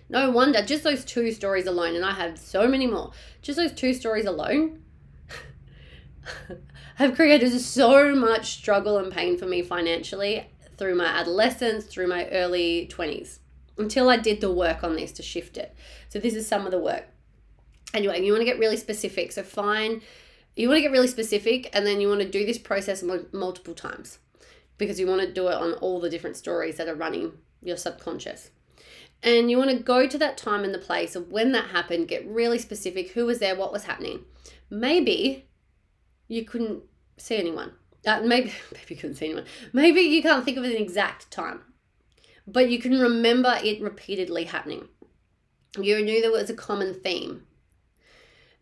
No 0.09 0.31
wonder, 0.31 0.63
just 0.63 0.85
those 0.85 1.05
two 1.05 1.33
stories 1.33 1.67
alone, 1.67 1.97
and 1.97 2.05
I 2.05 2.13
have 2.13 2.39
so 2.39 2.69
many 2.69 2.87
more, 2.87 3.13
just 3.43 3.57
those 3.57 3.73
two 3.73 3.93
stories 3.93 4.25
alone 4.25 4.83
have 6.97 7.17
created 7.17 7.59
so 7.61 8.15
much 8.15 8.53
struggle 8.53 8.99
and 8.99 9.13
pain 9.13 9.37
for 9.37 9.47
me 9.47 9.63
financially 9.63 10.49
through 10.77 10.95
my 10.95 11.07
adolescence, 11.07 11.87
through 11.87 12.07
my 12.07 12.29
early 12.29 12.89
20s, 12.93 13.39
until 13.79 14.09
I 14.09 14.17
did 14.17 14.41
the 14.41 14.53
work 14.53 14.85
on 14.85 14.95
this 14.95 15.11
to 15.13 15.23
shift 15.23 15.57
it. 15.57 15.75
So, 16.09 16.21
this 16.21 16.35
is 16.35 16.47
some 16.47 16.67
of 16.67 16.71
the 16.71 16.79
work. 16.79 17.07
Anyway, 17.97 18.23
you 18.23 18.31
want 18.31 18.43
to 18.43 18.45
get 18.45 18.59
really 18.59 18.77
specific. 18.77 19.33
So, 19.33 19.43
fine, 19.43 20.03
you 20.55 20.69
want 20.69 20.79
to 20.79 20.83
get 20.83 20.93
really 20.93 21.09
specific, 21.09 21.71
and 21.73 21.87
then 21.87 22.01
you 22.01 22.09
want 22.09 22.21
to 22.21 22.29
do 22.29 22.45
this 22.45 22.59
process 22.59 23.03
multiple 23.33 23.75
times 23.75 24.19
because 24.79 25.01
you 25.01 25.07
want 25.07 25.23
to 25.23 25.33
do 25.33 25.49
it 25.49 25.55
on 25.55 25.73
all 25.75 26.01
the 26.01 26.11
different 26.11 26.37
stories 26.37 26.77
that 26.77 26.89
are 26.89 26.95
running 26.95 27.33
your 27.63 27.79
subconscious. 27.79 28.51
And 29.23 29.51
you 29.51 29.57
want 29.57 29.71
to 29.71 29.79
go 29.79 30.07
to 30.07 30.19
that 30.19 30.37
time 30.37 30.63
and 30.63 30.75
the 30.75 30.79
place 30.79 31.17
of 31.17 31.33
when 31.33 31.53
that 31.53 31.71
happened, 31.71 32.09
get 32.09 32.27
really 32.29 32.59
specific 32.59 33.13
who 33.13 33.25
was 33.25 33.39
there, 33.39 33.57
what 33.57 33.73
was 33.73 33.85
happening. 33.85 34.25
Maybe 34.69 35.47
you 36.29 36.45
couldn't 36.45 36.83
see 37.17 37.37
anyone. 37.37 37.73
Uh, 38.07 38.21
maybe, 38.21 38.53
maybe 38.73 38.87
you 38.89 38.97
couldn't 38.97 39.17
see 39.17 39.27
anyone. 39.27 39.47
Maybe 39.73 40.03
you 40.03 40.23
can't 40.23 40.45
think 40.45 40.59
of 40.59 40.65
an 40.65 40.73
exact 40.73 41.31
time, 41.31 41.61
but 42.47 42.71
you 42.71 42.79
can 42.79 43.01
remember 43.01 43.59
it 43.65 43.81
repeatedly 43.81 44.45
happening. 44.45 44.89
You 45.81 46.03
knew 46.05 46.21
there 46.21 46.31
was 46.31 46.51
a 46.51 46.55
common 46.55 46.95
theme. 46.95 47.47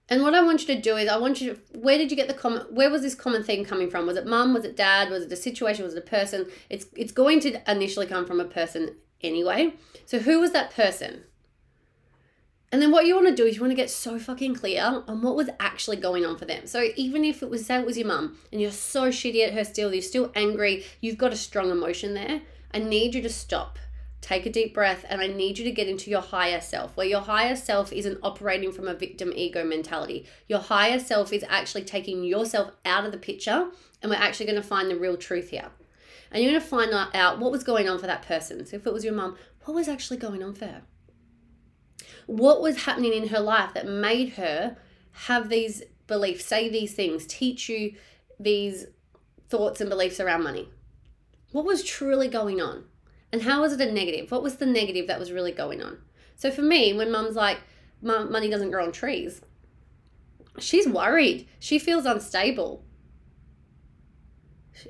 And 0.08 0.22
what 0.22 0.34
I 0.34 0.42
want 0.42 0.60
you 0.66 0.74
to 0.74 0.80
do 0.80 0.96
is, 0.96 1.08
I 1.08 1.16
want 1.16 1.40
you 1.40 1.54
to, 1.54 1.78
where 1.78 1.96
did 1.96 2.10
you 2.10 2.16
get 2.16 2.28
the 2.28 2.34
common, 2.34 2.62
where 2.70 2.90
was 2.90 3.02
this 3.02 3.14
common 3.14 3.42
theme 3.42 3.64
coming 3.64 3.88
from? 3.90 4.06
Was 4.06 4.16
it 4.16 4.26
mum? 4.26 4.52
Was 4.52 4.64
it 4.64 4.76
dad? 4.76 5.10
Was 5.10 5.24
it 5.24 5.32
a 5.32 5.36
situation? 5.36 5.84
Was 5.84 5.94
it 5.94 6.04
a 6.04 6.06
person? 6.06 6.46
It's, 6.68 6.86
it's 6.94 7.12
going 7.12 7.40
to 7.40 7.70
initially 7.70 8.06
come 8.06 8.26
from 8.26 8.38
a 8.38 8.44
person 8.44 8.96
anyway. 9.22 9.74
So, 10.04 10.18
who 10.18 10.40
was 10.40 10.52
that 10.52 10.74
person? 10.74 11.24
And 12.74 12.82
then 12.82 12.90
what 12.90 13.06
you 13.06 13.14
want 13.14 13.28
to 13.28 13.36
do 13.36 13.46
is 13.46 13.54
you 13.54 13.60
want 13.60 13.70
to 13.70 13.76
get 13.76 13.88
so 13.88 14.18
fucking 14.18 14.56
clear 14.56 15.04
on 15.06 15.22
what 15.22 15.36
was 15.36 15.48
actually 15.60 15.96
going 15.96 16.26
on 16.26 16.36
for 16.36 16.44
them. 16.44 16.66
So 16.66 16.88
even 16.96 17.24
if 17.24 17.40
it 17.40 17.48
was, 17.48 17.64
say 17.64 17.78
it 17.78 17.86
was 17.86 17.96
your 17.96 18.08
mum, 18.08 18.36
and 18.50 18.60
you're 18.60 18.72
so 18.72 19.10
shitty 19.10 19.46
at 19.46 19.54
her 19.54 19.62
still, 19.62 19.92
you're 19.92 20.02
still 20.02 20.32
angry, 20.34 20.84
you've 21.00 21.16
got 21.16 21.32
a 21.32 21.36
strong 21.36 21.70
emotion 21.70 22.14
there, 22.14 22.42
I 22.72 22.80
need 22.80 23.14
you 23.14 23.22
to 23.22 23.28
stop. 23.28 23.78
Take 24.24 24.46
a 24.46 24.50
deep 24.50 24.72
breath, 24.72 25.04
and 25.06 25.20
I 25.20 25.26
need 25.26 25.58
you 25.58 25.64
to 25.64 25.70
get 25.70 25.86
into 25.86 26.10
your 26.10 26.22
higher 26.22 26.62
self, 26.62 26.96
where 26.96 27.06
your 27.06 27.20
higher 27.20 27.54
self 27.54 27.92
isn't 27.92 28.20
operating 28.22 28.72
from 28.72 28.88
a 28.88 28.94
victim 28.94 29.30
ego 29.36 29.64
mentality. 29.64 30.26
Your 30.48 30.60
higher 30.60 30.98
self 30.98 31.30
is 31.30 31.44
actually 31.46 31.84
taking 31.84 32.24
yourself 32.24 32.70
out 32.86 33.04
of 33.04 33.12
the 33.12 33.18
picture, 33.18 33.68
and 34.00 34.10
we're 34.10 34.16
actually 34.16 34.46
going 34.46 34.62
to 34.62 34.66
find 34.66 34.90
the 34.90 34.96
real 34.96 35.18
truth 35.18 35.50
here. 35.50 35.68
And 36.30 36.42
you're 36.42 36.52
going 36.52 36.62
to 36.62 36.66
find 36.66 36.90
out 37.14 37.38
what 37.38 37.52
was 37.52 37.64
going 37.64 37.86
on 37.86 37.98
for 37.98 38.06
that 38.06 38.22
person. 38.22 38.64
So 38.64 38.76
if 38.76 38.86
it 38.86 38.94
was 38.94 39.04
your 39.04 39.12
mum, 39.12 39.36
what 39.64 39.74
was 39.74 39.88
actually 39.88 40.16
going 40.16 40.42
on 40.42 40.54
for 40.54 40.66
her? 40.66 40.82
what 42.26 42.60
was 42.60 42.84
happening 42.84 43.12
in 43.12 43.28
her 43.28 43.40
life 43.40 43.74
that 43.74 43.86
made 43.86 44.30
her 44.30 44.76
have 45.12 45.48
these 45.48 45.82
beliefs, 46.06 46.44
say 46.44 46.68
these 46.68 46.94
things, 46.94 47.26
teach 47.26 47.68
you 47.68 47.94
these 48.38 48.86
thoughts 49.48 49.80
and 49.80 49.90
beliefs 49.90 50.20
around 50.20 50.42
money? 50.42 50.68
What 51.52 51.64
was 51.64 51.84
truly 51.84 52.28
going 52.28 52.60
on? 52.60 52.84
And 53.34 53.42
how 53.42 53.62
was 53.62 53.72
it 53.72 53.80
a 53.80 53.92
negative? 53.92 54.30
What 54.30 54.44
was 54.44 54.58
the 54.58 54.66
negative 54.66 55.08
that 55.08 55.18
was 55.18 55.32
really 55.32 55.50
going 55.50 55.82
on? 55.82 55.98
So 56.36 56.52
for 56.52 56.62
me, 56.62 56.92
when 56.92 57.10
mum's 57.10 57.34
like, 57.34 57.58
money 58.00 58.48
doesn't 58.48 58.70
grow 58.70 58.84
on 58.84 58.92
trees, 58.92 59.40
she's 60.60 60.86
worried. 60.86 61.48
She 61.58 61.80
feels 61.80 62.06
unstable 62.06 62.84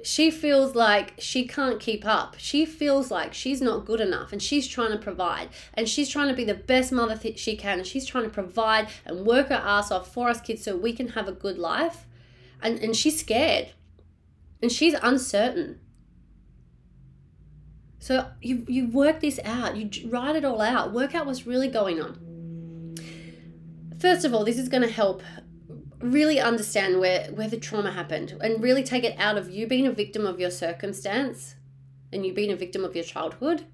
she 0.02 0.30
feels 0.30 0.74
like 0.74 1.14
she 1.18 1.46
can't 1.46 1.78
keep 1.78 2.06
up. 2.06 2.36
She 2.38 2.64
feels 2.64 3.10
like 3.10 3.34
she's 3.34 3.60
not 3.60 3.84
good 3.84 4.00
enough 4.00 4.32
and 4.32 4.42
she's 4.42 4.66
trying 4.66 4.92
to 4.92 4.98
provide 4.98 5.50
and 5.74 5.88
she's 5.88 6.08
trying 6.08 6.28
to 6.28 6.34
be 6.34 6.44
the 6.44 6.54
best 6.54 6.92
mother 6.92 7.18
she 7.36 7.56
can 7.56 7.78
and 7.78 7.86
she's 7.86 8.06
trying 8.06 8.24
to 8.24 8.30
provide 8.30 8.88
and 9.04 9.26
work 9.26 9.48
her 9.48 9.54
ass 9.54 9.90
off 9.90 10.12
for 10.12 10.28
us 10.28 10.40
kids 10.40 10.62
so 10.62 10.76
we 10.76 10.92
can 10.92 11.08
have 11.08 11.28
a 11.28 11.32
good 11.32 11.58
life. 11.58 12.06
And, 12.62 12.78
and 12.78 12.96
she's 12.96 13.20
scared 13.20 13.72
and 14.62 14.72
she's 14.72 14.94
uncertain. 15.02 15.80
So 18.04 18.26
you, 18.42 18.66
you 18.68 18.88
work 18.88 19.20
this 19.20 19.40
out, 19.46 19.78
you 19.78 20.10
write 20.10 20.36
it 20.36 20.44
all 20.44 20.60
out, 20.60 20.92
work 20.92 21.14
out 21.14 21.24
what's 21.24 21.46
really 21.46 21.68
going 21.68 22.02
on. 22.02 22.96
First 23.98 24.26
of 24.26 24.34
all, 24.34 24.44
this 24.44 24.58
is 24.58 24.68
going 24.68 24.82
to 24.82 24.90
help 24.90 25.22
really 26.00 26.38
understand 26.38 27.00
where 27.00 27.28
where 27.28 27.48
the 27.48 27.56
trauma 27.56 27.92
happened 27.92 28.36
and 28.42 28.62
really 28.62 28.82
take 28.82 29.04
it 29.04 29.18
out 29.18 29.38
of 29.38 29.48
you 29.48 29.66
being 29.66 29.86
a 29.86 29.90
victim 29.90 30.26
of 30.26 30.38
your 30.38 30.50
circumstance 30.50 31.54
and 32.12 32.26
you 32.26 32.34
being 32.34 32.52
a 32.52 32.56
victim 32.56 32.84
of 32.84 32.94
your 32.94 33.04
childhood 33.04 33.64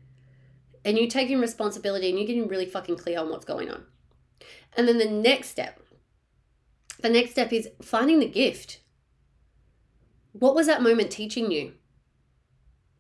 and 0.85 0.97
you 0.97 1.09
taking 1.09 1.41
responsibility 1.41 2.09
and 2.09 2.17
you're 2.17 2.29
getting 2.29 2.47
really 2.47 2.67
fucking 2.67 2.99
clear 2.99 3.19
on 3.19 3.31
what's 3.31 3.45
going 3.45 3.69
on. 3.69 3.83
And 4.77 4.87
then 4.87 4.99
the 4.99 5.11
next 5.11 5.49
step, 5.49 5.83
the 7.01 7.11
next 7.11 7.33
step 7.33 7.53
is 7.53 7.69
finding 7.83 8.21
the 8.21 8.29
gift. 8.29 8.79
What 10.31 10.55
was 10.55 10.69
that 10.69 10.83
moment 10.83 11.11
teaching 11.11 11.51
you? 11.51 11.73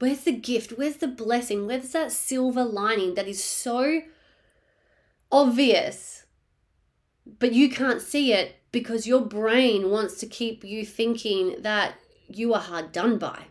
Where's 0.00 0.22
the 0.22 0.32
gift? 0.32 0.72
Where's 0.78 0.96
the 0.96 1.06
blessing? 1.06 1.66
Where's 1.66 1.92
that 1.92 2.10
silver 2.10 2.64
lining 2.64 3.14
that 3.14 3.28
is 3.28 3.44
so 3.44 4.00
obvious, 5.30 6.24
but 7.38 7.52
you 7.52 7.68
can't 7.68 8.00
see 8.00 8.32
it 8.32 8.56
because 8.72 9.06
your 9.06 9.20
brain 9.20 9.90
wants 9.90 10.18
to 10.20 10.26
keep 10.26 10.64
you 10.64 10.86
thinking 10.86 11.56
that 11.60 11.96
you 12.28 12.54
are 12.54 12.62
hard 12.62 12.92
done 12.92 13.18
by, 13.18 13.48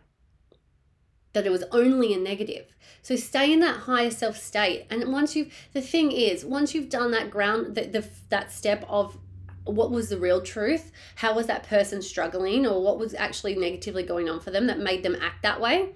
that 1.34 1.46
it 1.46 1.52
was 1.52 1.64
only 1.72 2.16
a 2.16 2.18
negative. 2.18 2.76
So 3.04 3.16
stay 3.16 3.54
in 3.54 3.60
that 3.60 3.82
higher 3.82 4.10
self 4.10 4.36
state. 4.36 4.88
And 4.90 5.14
once 5.14 5.36
you've, 5.36 5.54
the 5.74 5.82
thing 5.82 6.12
is, 6.12 6.44
once 6.44 6.74
you've 6.74 6.90
done 6.90 7.12
that 7.12 7.30
ground, 7.30 7.76
the, 7.76 7.86
the, 7.86 8.08
that 8.30 8.52
step 8.52 8.84
of 8.90 9.20
what 9.66 9.92
was 9.92 10.10
the 10.10 10.18
real 10.18 10.42
truth, 10.42 10.92
how 11.18 11.36
was 11.36 11.46
that 11.46 11.68
person 11.68 12.02
struggling, 12.02 12.66
or 12.66 12.82
what 12.82 12.98
was 12.98 13.14
actually 13.14 13.56
negatively 13.56 14.02
going 14.02 14.28
on 14.28 14.40
for 14.40 14.50
them 14.50 14.66
that 14.66 14.80
made 14.80 15.04
them 15.04 15.16
act 15.22 15.44
that 15.44 15.62
way, 15.62 15.94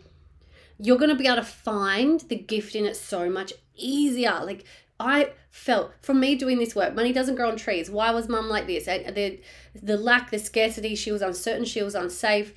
you're 0.78 0.98
going 0.98 1.10
to 1.10 1.16
be 1.16 1.28
able 1.28 1.38
to 1.38 1.44
find 1.44 2.22
the 2.22 2.36
gift 2.36 2.76
in 2.76 2.86
it 2.86 2.96
so 2.96 3.30
much 3.30 3.54
easier. 3.76 4.40
Like 4.44 4.66
I 5.00 5.32
felt 5.50 5.94
from 6.02 6.20
me 6.20 6.36
doing 6.36 6.60
this 6.60 6.76
work, 6.76 6.96
money 6.96 7.14
doesn't 7.14 7.36
grow 7.36 7.50
on 7.50 7.58
trees. 7.58 7.90
Why 7.90 8.12
was 8.12 8.30
mum 8.30 8.50
like 8.50 8.68
this? 8.68 8.86
The, 8.86 9.40
the 9.76 9.98
lack, 9.98 10.32
the 10.32 10.40
scarcity, 10.40 10.96
she 10.96 11.12
was 11.12 11.22
uncertain, 11.22 11.66
she 11.66 11.84
was 11.84 11.96
unsafe. 11.96 12.54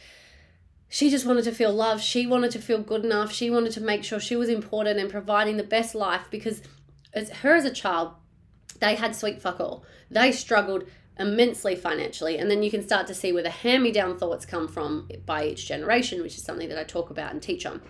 She 0.88 1.10
just 1.10 1.26
wanted 1.26 1.44
to 1.44 1.52
feel 1.52 1.72
loved. 1.72 2.04
She 2.04 2.26
wanted 2.26 2.52
to 2.52 2.60
feel 2.60 2.78
good 2.78 3.04
enough. 3.04 3.32
She 3.32 3.50
wanted 3.50 3.72
to 3.72 3.80
make 3.80 4.04
sure 4.04 4.20
she 4.20 4.36
was 4.36 4.48
important 4.48 5.00
and 5.00 5.10
providing 5.10 5.56
the 5.56 5.64
best 5.64 5.96
life 5.96 6.28
because 6.30 6.62
as 7.12 7.30
her 7.30 7.56
as 7.56 7.64
a 7.64 7.72
child, 7.72 8.12
they 8.80 8.94
had 8.94 9.16
sweet 9.16 9.42
fuck 9.42 9.58
all. 9.58 9.84
They 10.10 10.30
struggled 10.30 10.84
immensely 11.18 11.74
financially. 11.74 12.38
And 12.38 12.50
then 12.50 12.62
you 12.62 12.70
can 12.70 12.82
start 12.82 13.06
to 13.06 13.14
see 13.14 13.32
where 13.32 13.42
the 13.42 13.50
hand 13.50 13.82
me 13.82 13.92
down 13.92 14.18
thoughts 14.18 14.46
come 14.46 14.68
from 14.68 15.08
by 15.24 15.46
each 15.46 15.66
generation, 15.66 16.22
which 16.22 16.36
is 16.36 16.42
something 16.42 16.68
that 16.68 16.78
I 16.78 16.84
talk 16.84 17.10
about 17.10 17.32
and 17.32 17.42
teach 17.42 17.66
on. 17.66 17.80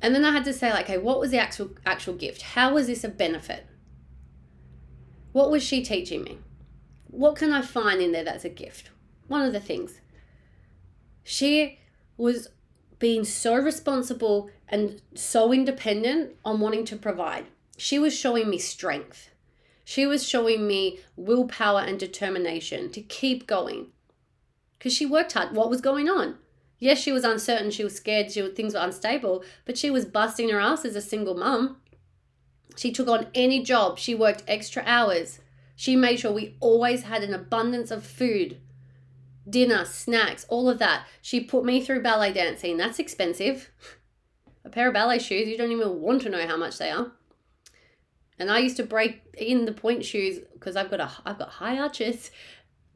And 0.00 0.14
then 0.14 0.24
I 0.24 0.32
had 0.32 0.44
to 0.44 0.52
say, 0.52 0.70
like, 0.70 0.84
okay, 0.84 0.98
what 0.98 1.20
was 1.20 1.30
the 1.30 1.38
actual 1.38 1.70
actual 1.86 2.14
gift? 2.14 2.42
How 2.42 2.74
was 2.74 2.86
this 2.86 3.04
a 3.04 3.08
benefit? 3.08 3.66
What 5.32 5.50
was 5.50 5.62
she 5.62 5.82
teaching 5.82 6.22
me? 6.22 6.38
What 7.06 7.36
can 7.36 7.52
I 7.52 7.62
find 7.62 8.00
in 8.00 8.12
there 8.12 8.24
that's 8.24 8.44
a 8.44 8.50
gift? 8.50 8.90
One 9.28 9.42
of 9.42 9.52
the 9.52 9.60
things. 9.60 10.00
She 11.22 11.78
was 12.16 12.48
being 12.98 13.24
so 13.24 13.56
responsible 13.56 14.50
and 14.68 15.00
so 15.14 15.52
independent 15.52 16.36
on 16.44 16.60
wanting 16.60 16.84
to 16.86 16.96
provide. 16.96 17.46
She 17.76 17.98
was 17.98 18.16
showing 18.16 18.48
me 18.48 18.58
strength. 18.58 19.30
She 19.84 20.06
was 20.06 20.26
showing 20.26 20.66
me 20.66 21.00
willpower 21.16 21.80
and 21.80 21.98
determination 21.98 22.90
to 22.92 23.00
keep 23.00 23.46
going. 23.46 23.88
Because 24.78 24.94
she 24.94 25.06
worked 25.06 25.32
hard. 25.32 25.54
What 25.54 25.70
was 25.70 25.80
going 25.80 26.08
on? 26.08 26.36
Yes, 26.78 26.98
she 26.98 27.12
was 27.12 27.24
uncertain, 27.24 27.70
she 27.70 27.84
was 27.84 27.94
scared, 27.94 28.30
she 28.30 28.46
things 28.50 28.74
were 28.74 28.80
unstable, 28.80 29.44
but 29.64 29.78
she 29.78 29.90
was 29.90 30.04
busting 30.04 30.50
her 30.50 30.60
ass 30.60 30.84
as 30.84 30.96
a 30.96 31.00
single 31.00 31.34
mum. 31.34 31.78
She 32.76 32.92
took 32.92 33.08
on 33.08 33.28
any 33.34 33.62
job, 33.62 33.98
she 33.98 34.14
worked 34.14 34.42
extra 34.48 34.82
hours. 34.84 35.38
She 35.76 35.96
made 35.96 36.20
sure 36.20 36.32
we 36.32 36.56
always 36.60 37.04
had 37.04 37.22
an 37.22 37.32
abundance 37.32 37.90
of 37.90 38.04
food, 38.04 38.60
dinner, 39.48 39.84
snacks, 39.84 40.44
all 40.48 40.68
of 40.68 40.78
that. 40.78 41.06
She 41.22 41.40
put 41.40 41.64
me 41.64 41.82
through 41.82 42.02
ballet 42.02 42.32
dancing. 42.32 42.76
That's 42.76 42.98
expensive. 42.98 43.70
A 44.64 44.70
pair 44.70 44.88
of 44.88 44.94
ballet 44.94 45.18
shoes, 45.18 45.48
you 45.48 45.58
don't 45.58 45.72
even 45.72 46.00
want 46.00 46.22
to 46.22 46.30
know 46.30 46.46
how 46.46 46.56
much 46.56 46.78
they 46.78 46.90
are. 46.90 47.12
And 48.38 48.50
I 48.50 48.58
used 48.58 48.76
to 48.78 48.82
break 48.82 49.22
in 49.38 49.64
the 49.64 49.72
pointe 49.72 50.04
shoes 50.04 50.40
because 50.54 50.76
I've 50.76 50.90
got 50.90 51.00
a 51.00 51.10
I've 51.24 51.38
got 51.38 51.50
high 51.50 51.78
arches 51.78 52.30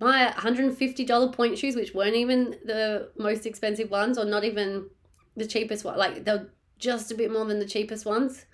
my 0.00 0.32
$150 0.36 1.32
pointe 1.32 1.58
shoes, 1.58 1.74
which 1.74 1.94
weren't 1.94 2.14
even 2.14 2.56
the 2.64 3.10
most 3.18 3.46
expensive 3.46 3.90
ones 3.90 4.16
or 4.16 4.24
not 4.24 4.44
even 4.44 4.88
the 5.36 5.46
cheapest 5.46 5.84
one, 5.84 5.98
like 5.98 6.24
they're 6.24 6.48
just 6.78 7.10
a 7.10 7.14
bit 7.14 7.32
more 7.32 7.44
than 7.44 7.58
the 7.58 7.66
cheapest 7.66 8.04
ones. 8.04 8.46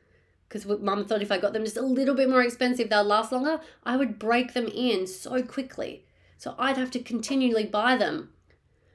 Because 0.48 0.66
mum 0.80 1.04
thought 1.04 1.22
if 1.22 1.32
I 1.32 1.38
got 1.38 1.52
them 1.52 1.64
just 1.64 1.76
a 1.76 1.82
little 1.82 2.14
bit 2.14 2.30
more 2.30 2.42
expensive, 2.42 2.88
they'll 2.88 3.02
last 3.04 3.32
longer. 3.32 3.60
I 3.82 3.96
would 3.96 4.18
break 4.18 4.54
them 4.54 4.68
in 4.68 5.06
so 5.06 5.42
quickly. 5.42 6.04
So 6.36 6.54
I'd 6.58 6.76
have 6.76 6.90
to 6.92 7.00
continually 7.00 7.64
buy 7.64 7.96
them. 7.96 8.30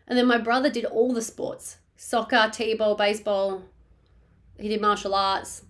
And 0.08 0.17
then 0.17 0.28
my 0.28 0.38
brother 0.38 0.69
did 0.69 0.86
all 0.86 1.13
the 1.13 1.21
sports 1.21 1.78
soccer, 1.95 2.49
t 2.52 2.73
ball, 2.75 2.95
baseball. 2.95 3.63
He 4.60 4.69
did 4.69 4.82
martial 4.82 5.13
arts. 5.13 5.63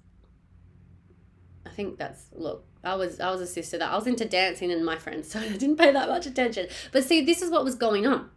I 1.70 1.76
think 1.76 1.98
that's, 1.98 2.26
look, 2.34 2.66
I 2.84 2.96
was 2.96 3.20
I 3.20 3.30
was 3.32 3.42
a 3.42 3.48
sister 3.48 3.78
that 3.78 3.92
I 3.92 3.96
was 3.96 4.08
into 4.08 4.26
dancing 4.26 4.72
and 4.72 4.86
my 4.86 4.98
friends, 4.98 5.30
so 5.32 5.40
I 5.40 5.50
didn't 5.50 5.78
pay 5.78 5.92
that 5.92 6.10
much 6.10 6.26
attention. 6.26 6.68
But 6.92 7.04
see, 7.04 7.22
this 7.24 7.42
is 7.42 7.52
what 7.52 7.64
was 7.64 7.76
going 7.76 8.08
on. 8.08 8.30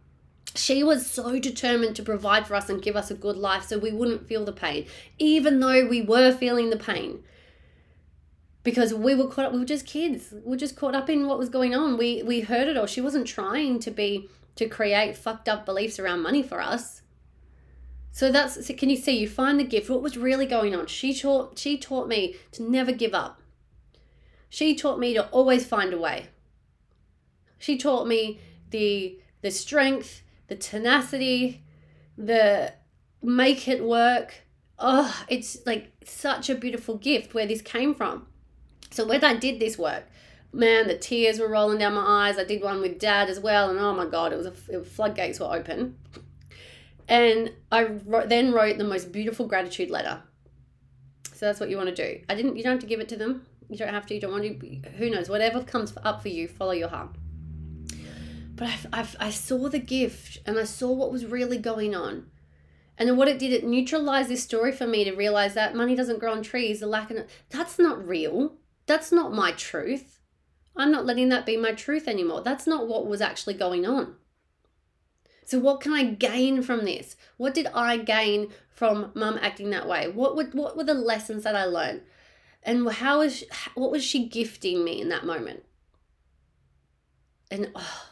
She 0.55 0.83
was 0.83 1.07
so 1.07 1.39
determined 1.39 1.95
to 1.95 2.03
provide 2.03 2.45
for 2.45 2.55
us 2.55 2.69
and 2.69 2.81
give 2.81 2.95
us 2.95 3.09
a 3.09 3.15
good 3.15 3.37
life 3.37 3.63
so 3.63 3.79
we 3.79 3.91
wouldn't 3.91 4.27
feel 4.27 4.45
the 4.45 4.51
pain, 4.51 4.85
even 5.17 5.59
though 5.59 5.87
we 5.87 6.01
were 6.01 6.31
feeling 6.31 6.69
the 6.69 6.77
pain. 6.77 7.23
Because 8.61 8.93
we 8.93 9.15
were 9.15 9.27
caught 9.27 9.45
up, 9.45 9.53
we 9.53 9.59
were 9.59 9.65
just 9.65 9.87
kids. 9.87 10.31
We 10.31 10.51
were 10.51 10.57
just 10.57 10.75
caught 10.75 10.95
up 10.95 11.09
in 11.09 11.27
what 11.27 11.39
was 11.39 11.49
going 11.49 11.73
on. 11.73 11.97
We 11.97 12.23
we 12.23 12.41
heard 12.41 12.67
it 12.67 12.77
all. 12.77 12.85
She 12.85 13.01
wasn't 13.01 13.27
trying 13.27 13.79
to 13.79 13.91
be 13.91 14.29
to 14.55 14.67
create 14.67 15.17
fucked 15.17 15.49
up 15.49 15.65
beliefs 15.65 15.97
around 15.99 16.21
money 16.21 16.43
for 16.43 16.61
us. 16.61 17.02
So 18.13 18.31
that's 18.31 18.65
so 18.65 18.73
can 18.73 18.89
you 18.89 18.95
see 18.95 19.19
you 19.19 19.27
find 19.27 19.59
the 19.59 19.65
gift? 19.65 19.89
What 19.89 20.01
was 20.01 20.15
really 20.15 20.45
going 20.45 20.73
on? 20.73 20.87
She 20.87 21.13
taught 21.13 21.59
she 21.59 21.77
taught 21.77 22.07
me 22.07 22.37
to 22.53 22.63
never 22.63 22.93
give 22.93 23.13
up 23.13 23.41
she 24.53 24.75
taught 24.75 24.99
me 24.99 25.15
to 25.15 25.25
always 25.29 25.65
find 25.65 25.95
a 25.95 25.97
way. 25.97 26.27
She 27.57 27.75
taught 27.75 28.07
me 28.07 28.39
the 28.69 29.17
the 29.41 29.49
strength, 29.49 30.21
the 30.47 30.55
tenacity, 30.55 31.63
the 32.15 32.71
make 33.23 33.67
it 33.67 33.83
work. 33.83 34.35
Oh, 34.77 35.25
it's 35.27 35.65
like 35.65 35.91
such 36.05 36.51
a 36.51 36.55
beautiful 36.55 36.97
gift 36.97 37.33
where 37.33 37.47
this 37.47 37.63
came 37.63 37.95
from. 37.95 38.27
So 38.91 39.07
when 39.07 39.23
I 39.23 39.33
did 39.33 39.59
this 39.59 39.75
work, 39.75 40.03
man, 40.51 40.87
the 40.87 40.99
tears 40.99 41.39
were 41.39 41.49
rolling 41.49 41.79
down 41.79 41.95
my 41.95 42.27
eyes. 42.27 42.37
I 42.37 42.43
did 42.43 42.61
one 42.61 42.79
with 42.79 42.99
dad 42.99 43.31
as 43.31 43.39
well, 43.39 43.71
and 43.71 43.79
oh 43.79 43.95
my 43.95 44.05
god, 44.05 44.33
it 44.33 44.37
was 44.37 44.45
a 44.45 44.53
it, 44.69 44.85
floodgates 44.85 45.39
were 45.39 45.51
open. 45.51 45.97
And 47.07 47.51
I 47.71 47.83
wrote, 47.83 48.29
then 48.29 48.53
wrote 48.53 48.77
the 48.77 48.83
most 48.83 49.11
beautiful 49.11 49.47
gratitude 49.47 49.89
letter. 49.89 50.21
So 51.33 51.45
that's 51.45 51.59
what 51.59 51.69
you 51.69 51.77
want 51.77 51.89
to 51.89 51.95
do. 51.95 52.21
I 52.29 52.35
didn't. 52.35 52.55
You 52.55 52.63
don't 52.63 52.73
have 52.73 52.81
to 52.81 52.87
give 52.87 52.99
it 52.99 53.09
to 53.09 53.17
them 53.17 53.45
You 53.69 53.77
don't 53.77 53.89
have 53.89 54.05
to. 54.07 54.13
You 54.13 54.21
don't 54.21 54.31
want 54.31 54.43
to. 54.43 54.89
Who 54.97 55.09
knows? 55.09 55.29
Whatever 55.29 55.63
comes 55.63 55.93
up 56.03 56.21
for 56.21 56.29
you, 56.29 56.47
follow 56.47 56.71
your 56.71 56.89
heart. 56.89 57.09
But 58.55 58.67
I, 58.67 59.01
I, 59.01 59.07
I 59.19 59.29
saw 59.31 59.67
the 59.67 59.79
gift 59.79 60.39
and 60.45 60.57
I 60.57 60.63
saw 60.63 60.91
what 60.91 61.11
was 61.11 61.25
really 61.25 61.57
going 61.57 61.95
on. 61.95 62.27
And 62.97 63.17
what 63.17 63.27
it 63.27 63.39
did, 63.39 63.51
it 63.51 63.65
neutralized 63.65 64.29
this 64.29 64.43
story 64.43 64.71
for 64.71 64.85
me 64.85 65.03
to 65.03 65.11
realize 65.11 65.55
that 65.55 65.75
money 65.75 65.95
doesn't 65.95 66.19
grow 66.19 66.31
on 66.31 66.43
trees, 66.43 66.79
the 66.79 66.85
lack 66.85 67.09
of 67.09 67.25
that's 67.49 67.79
not 67.79 68.07
real. 68.07 68.53
That's 68.85 69.11
not 69.11 69.33
my 69.33 69.51
truth. 69.53 70.19
I'm 70.75 70.91
not 70.91 71.05
letting 71.05 71.29
that 71.29 71.45
be 71.45 71.57
my 71.57 71.71
truth 71.71 72.07
anymore. 72.07 72.41
That's 72.41 72.67
not 72.67 72.87
what 72.87 73.07
was 73.07 73.21
actually 73.21 73.55
going 73.55 73.85
on. 73.85 74.15
So, 75.45 75.59
what 75.59 75.81
can 75.81 75.93
I 75.93 76.03
gain 76.05 76.61
from 76.61 76.85
this? 76.85 77.15
What 77.37 77.53
did 77.53 77.67
I 77.67 77.97
gain 77.97 78.49
from 78.69 79.11
mum 79.13 79.37
acting 79.41 79.69
that 79.71 79.87
way? 79.87 80.07
What 80.07 80.35
would 80.35 80.53
what 80.53 80.77
were 80.77 80.83
the 80.83 80.93
lessons 80.93 81.43
that 81.43 81.55
I 81.55 81.65
learned? 81.65 82.01
And 82.63 82.89
how 82.89 83.21
is 83.21 83.43
what 83.75 83.91
was 83.91 84.03
she 84.03 84.27
gifting 84.27 84.83
me 84.83 85.01
in 85.01 85.09
that 85.09 85.25
moment? 85.25 85.63
And 87.51 87.71
oh, 87.75 88.05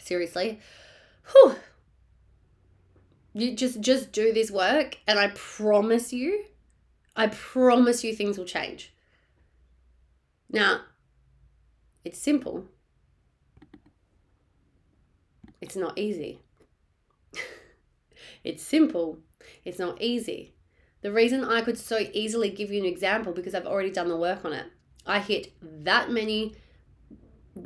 seriously, 0.00 0.60
whew, 1.30 1.56
you 3.32 3.54
just 3.54 3.80
just 3.80 4.12
do 4.12 4.32
this 4.32 4.50
work, 4.50 4.98
and 5.06 5.18
I 5.18 5.28
promise 5.28 6.12
you, 6.12 6.44
I 7.16 7.28
promise 7.28 8.04
you, 8.04 8.14
things 8.14 8.36
will 8.36 8.44
change. 8.44 8.92
Now, 10.50 10.82
it's 12.04 12.18
simple. 12.18 12.66
It's 15.64 15.76
not 15.76 15.98
easy. 15.98 16.40
it's 18.44 18.62
simple. 18.62 19.20
It's 19.64 19.78
not 19.78 19.96
easy. 19.98 20.52
The 21.00 21.10
reason 21.10 21.42
I 21.42 21.62
could 21.62 21.78
so 21.78 22.00
easily 22.12 22.50
give 22.50 22.70
you 22.70 22.80
an 22.80 22.86
example 22.86 23.32
because 23.32 23.54
I've 23.54 23.66
already 23.66 23.90
done 23.90 24.08
the 24.08 24.16
work 24.18 24.44
on 24.44 24.52
it. 24.52 24.66
I 25.06 25.20
hit 25.20 25.54
that 25.62 26.10
many 26.10 26.54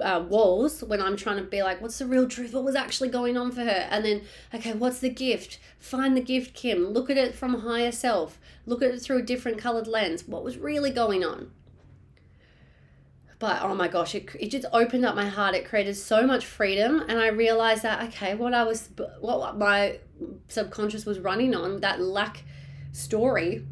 uh, 0.01 0.25
walls 0.29 0.85
when 0.85 1.03
I'm 1.03 1.17
trying 1.17 1.39
to 1.39 1.43
be 1.43 1.61
like, 1.61 1.83
what's 1.83 1.99
the 1.99 2.07
real 2.07 2.29
truth? 2.29 2.55
What 2.55 2.63
was 2.63 2.77
actually 2.77 3.09
going 3.09 3.37
on 3.37 3.51
for 3.51 3.63
her? 3.63 3.89
And 3.91 4.05
then, 4.05 4.23
okay, 4.55 4.75
what's 4.75 5.01
the 5.01 5.11
gift? 5.11 5.59
Find 5.81 6.17
the 6.17 6.21
gift, 6.21 6.55
Kim. 6.55 6.85
Look 6.91 7.11
at 7.11 7.17
it 7.17 7.35
from 7.35 7.63
higher 7.63 7.91
self. 7.91 8.39
Look 8.65 8.81
at 8.81 8.93
it 8.93 9.01
through 9.01 9.19
a 9.19 9.23
different 9.23 9.59
colored 9.59 9.89
lens. 9.89 10.29
What 10.29 10.45
was 10.45 10.57
really 10.57 10.93
going 10.93 11.25
on? 11.25 11.51
But 13.39 13.63
oh 13.63 13.75
my 13.75 13.89
gosh 13.89 14.15
it, 14.15 14.29
it 14.39 14.51
just 14.51 14.67
opened 14.73 15.05
up 15.05 15.15
my 15.15 15.27
heart. 15.27 15.55
It 15.55 15.69
created 15.69 15.97
so 15.97 16.27
much 16.27 16.45
freedom. 16.45 17.05
And 17.09 17.19
i 17.19 17.29
realized 17.29 17.83
that 17.83 18.09
okay 18.09 18.35
what 18.35 18.55
i 18.55 18.65
was 18.65 18.89
what 19.21 19.57
my 19.57 19.99
subconscious 20.49 21.07
was 21.07 21.21
running 21.21 21.55
on 21.55 21.81
that 21.81 22.01
lack 22.01 22.45
story 22.93 23.65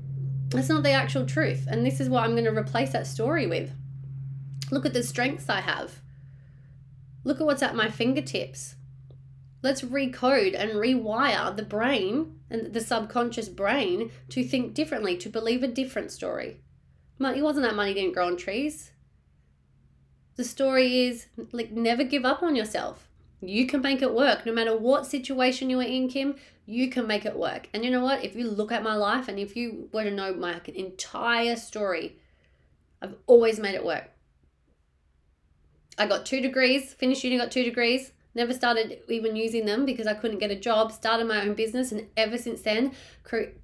that's 0.49 0.69
not 0.69 0.85
the 0.85 0.93
actual 0.93 1.27
truth. 1.27 1.67
And 1.69 1.85
this 1.85 2.01
is 2.01 2.09
what 2.09 2.23
i'm 2.25 2.33
going 2.33 2.45
to 2.45 2.57
replace 2.57 2.93
that 2.93 3.07
story 3.07 3.47
with. 3.47 3.73
Look 4.71 4.87
at 4.87 4.95
the 4.95 5.03
strengths 5.03 5.49
i 5.49 5.61
have. 5.61 6.01
Look 7.25 7.41
at 7.41 7.47
what's 7.47 7.63
at 7.63 7.75
my 7.75 7.91
fingertips. 7.91 8.77
Let's 9.63 9.83
recode 9.83 10.55
and 10.57 10.73
rewire 10.73 11.57
the 11.57 11.65
brain 11.65 12.39
and 12.49 12.73
the 12.73 12.81
subconscious 12.81 13.49
brain 13.49 14.13
to 14.29 14.45
think 14.45 14.75
differently 14.75 15.17
to 15.17 15.29
believe 15.29 15.65
a 15.65 15.69
different 15.69 16.13
story. 16.13 16.61
It 17.19 17.43
wasn't 17.43 17.67
that 17.67 17.75
money 17.75 17.95
didn't 17.95 18.13
grow 18.13 18.29
on 18.29 18.37
trees 18.37 18.93
the 20.37 20.45
story 20.45 21.07
is 21.07 21.27
like 21.53 21.73
never 21.73 22.05
give 22.05 22.25
up 22.25 22.43
on 22.43 22.55
yourself. 22.55 23.09
You 23.41 23.67
can 23.67 23.83
make 23.83 24.03
it 24.03 24.15
work 24.15 24.47
no 24.47 24.53
matter 24.53 24.77
what 24.77 25.07
situation 25.07 25.69
you 25.71 25.81
are 25.81 25.85
in, 25.85 26.09
Kim. 26.09 26.37
You 26.65 26.91
can 26.91 27.07
make 27.07 27.25
it 27.25 27.37
work. 27.37 27.69
And 27.73 27.85
you 27.85 27.91
know 27.91 28.03
what? 28.03 28.25
If 28.25 28.35
you 28.35 28.51
look 28.51 28.73
at 28.73 28.83
my 28.83 28.95
life 28.95 29.29
and 29.29 29.39
if 29.39 29.57
you 29.57 29.89
were 29.93 30.05
to 30.05 30.11
know 30.11 30.35
my 30.35 30.61
entire 30.75 31.57
story, 31.57 32.17
I've 33.01 33.15
always 33.27 33.59
made 33.59 33.75
it 33.75 33.85
work. 33.85 34.11
I 35.99 36.07
got 36.07 36.27
two 36.27 36.41
degrees, 36.41 36.93
finished 36.93 37.25
uni, 37.25 37.39
got 37.39 37.51
two 37.51 37.63
degrees, 37.63 38.13
never 38.35 38.53
started 38.53 38.99
even 39.09 39.35
using 39.37 39.65
them 39.65 39.87
because 39.87 40.07
I 40.07 40.15
couldn't 40.15 40.39
get 40.39 40.51
a 40.51 40.57
job, 40.57 40.93
started 40.93 41.27
my 41.27 41.41
own 41.43 41.55
business, 41.55 41.93
and 41.93 42.07
ever 42.17 42.37
since 42.37 42.63
then, 42.63 42.93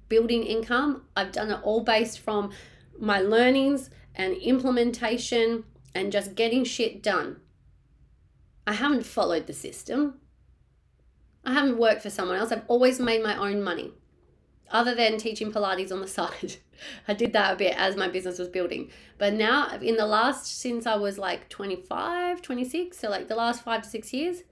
building 0.09 0.43
income. 0.43 1.03
I've 1.15 1.31
done 1.31 1.51
it 1.51 1.59
all 1.63 1.81
based 1.81 2.19
from 2.19 2.51
my 2.99 3.19
learnings 3.19 3.89
and 4.15 4.33
implementation 4.35 5.63
and 5.95 6.11
just 6.11 6.35
getting 6.35 6.63
shit 6.63 7.01
done. 7.03 7.37
I 8.65 8.73
haven't 8.73 9.05
followed 9.05 9.47
the 9.47 9.53
system. 9.53 10.19
I 11.45 11.53
haven't 11.53 11.77
worked 11.77 12.01
for 12.01 12.09
someone 12.09 12.37
else. 12.37 12.51
I've 12.51 12.63
always 12.67 12.99
made 12.99 13.21
my 13.21 13.37
own 13.37 13.61
money, 13.61 13.91
other 14.71 14.95
than 14.95 15.17
teaching 15.17 15.51
Pilates 15.51 15.91
on 15.91 16.01
the 16.01 16.07
side. 16.19 16.57
I 17.07 17.13
did 17.13 17.33
that 17.33 17.53
a 17.53 17.55
bit 17.55 17.75
as 17.77 17.95
my 17.95 18.07
business 18.07 18.39
was 18.39 18.47
building. 18.47 18.89
But 19.17 19.33
now, 19.33 19.69
in 19.81 19.97
the 19.97 20.05
last, 20.05 20.45
since 20.59 20.85
I 20.85 20.95
was 20.95 21.17
like 21.17 21.49
25, 21.49 22.41
26, 22.41 22.97
so 22.97 23.09
like 23.09 23.27
the 23.27 23.35
last 23.35 23.63
five 23.63 23.83
to 23.83 23.89
six 23.89 24.13
years, 24.13 24.43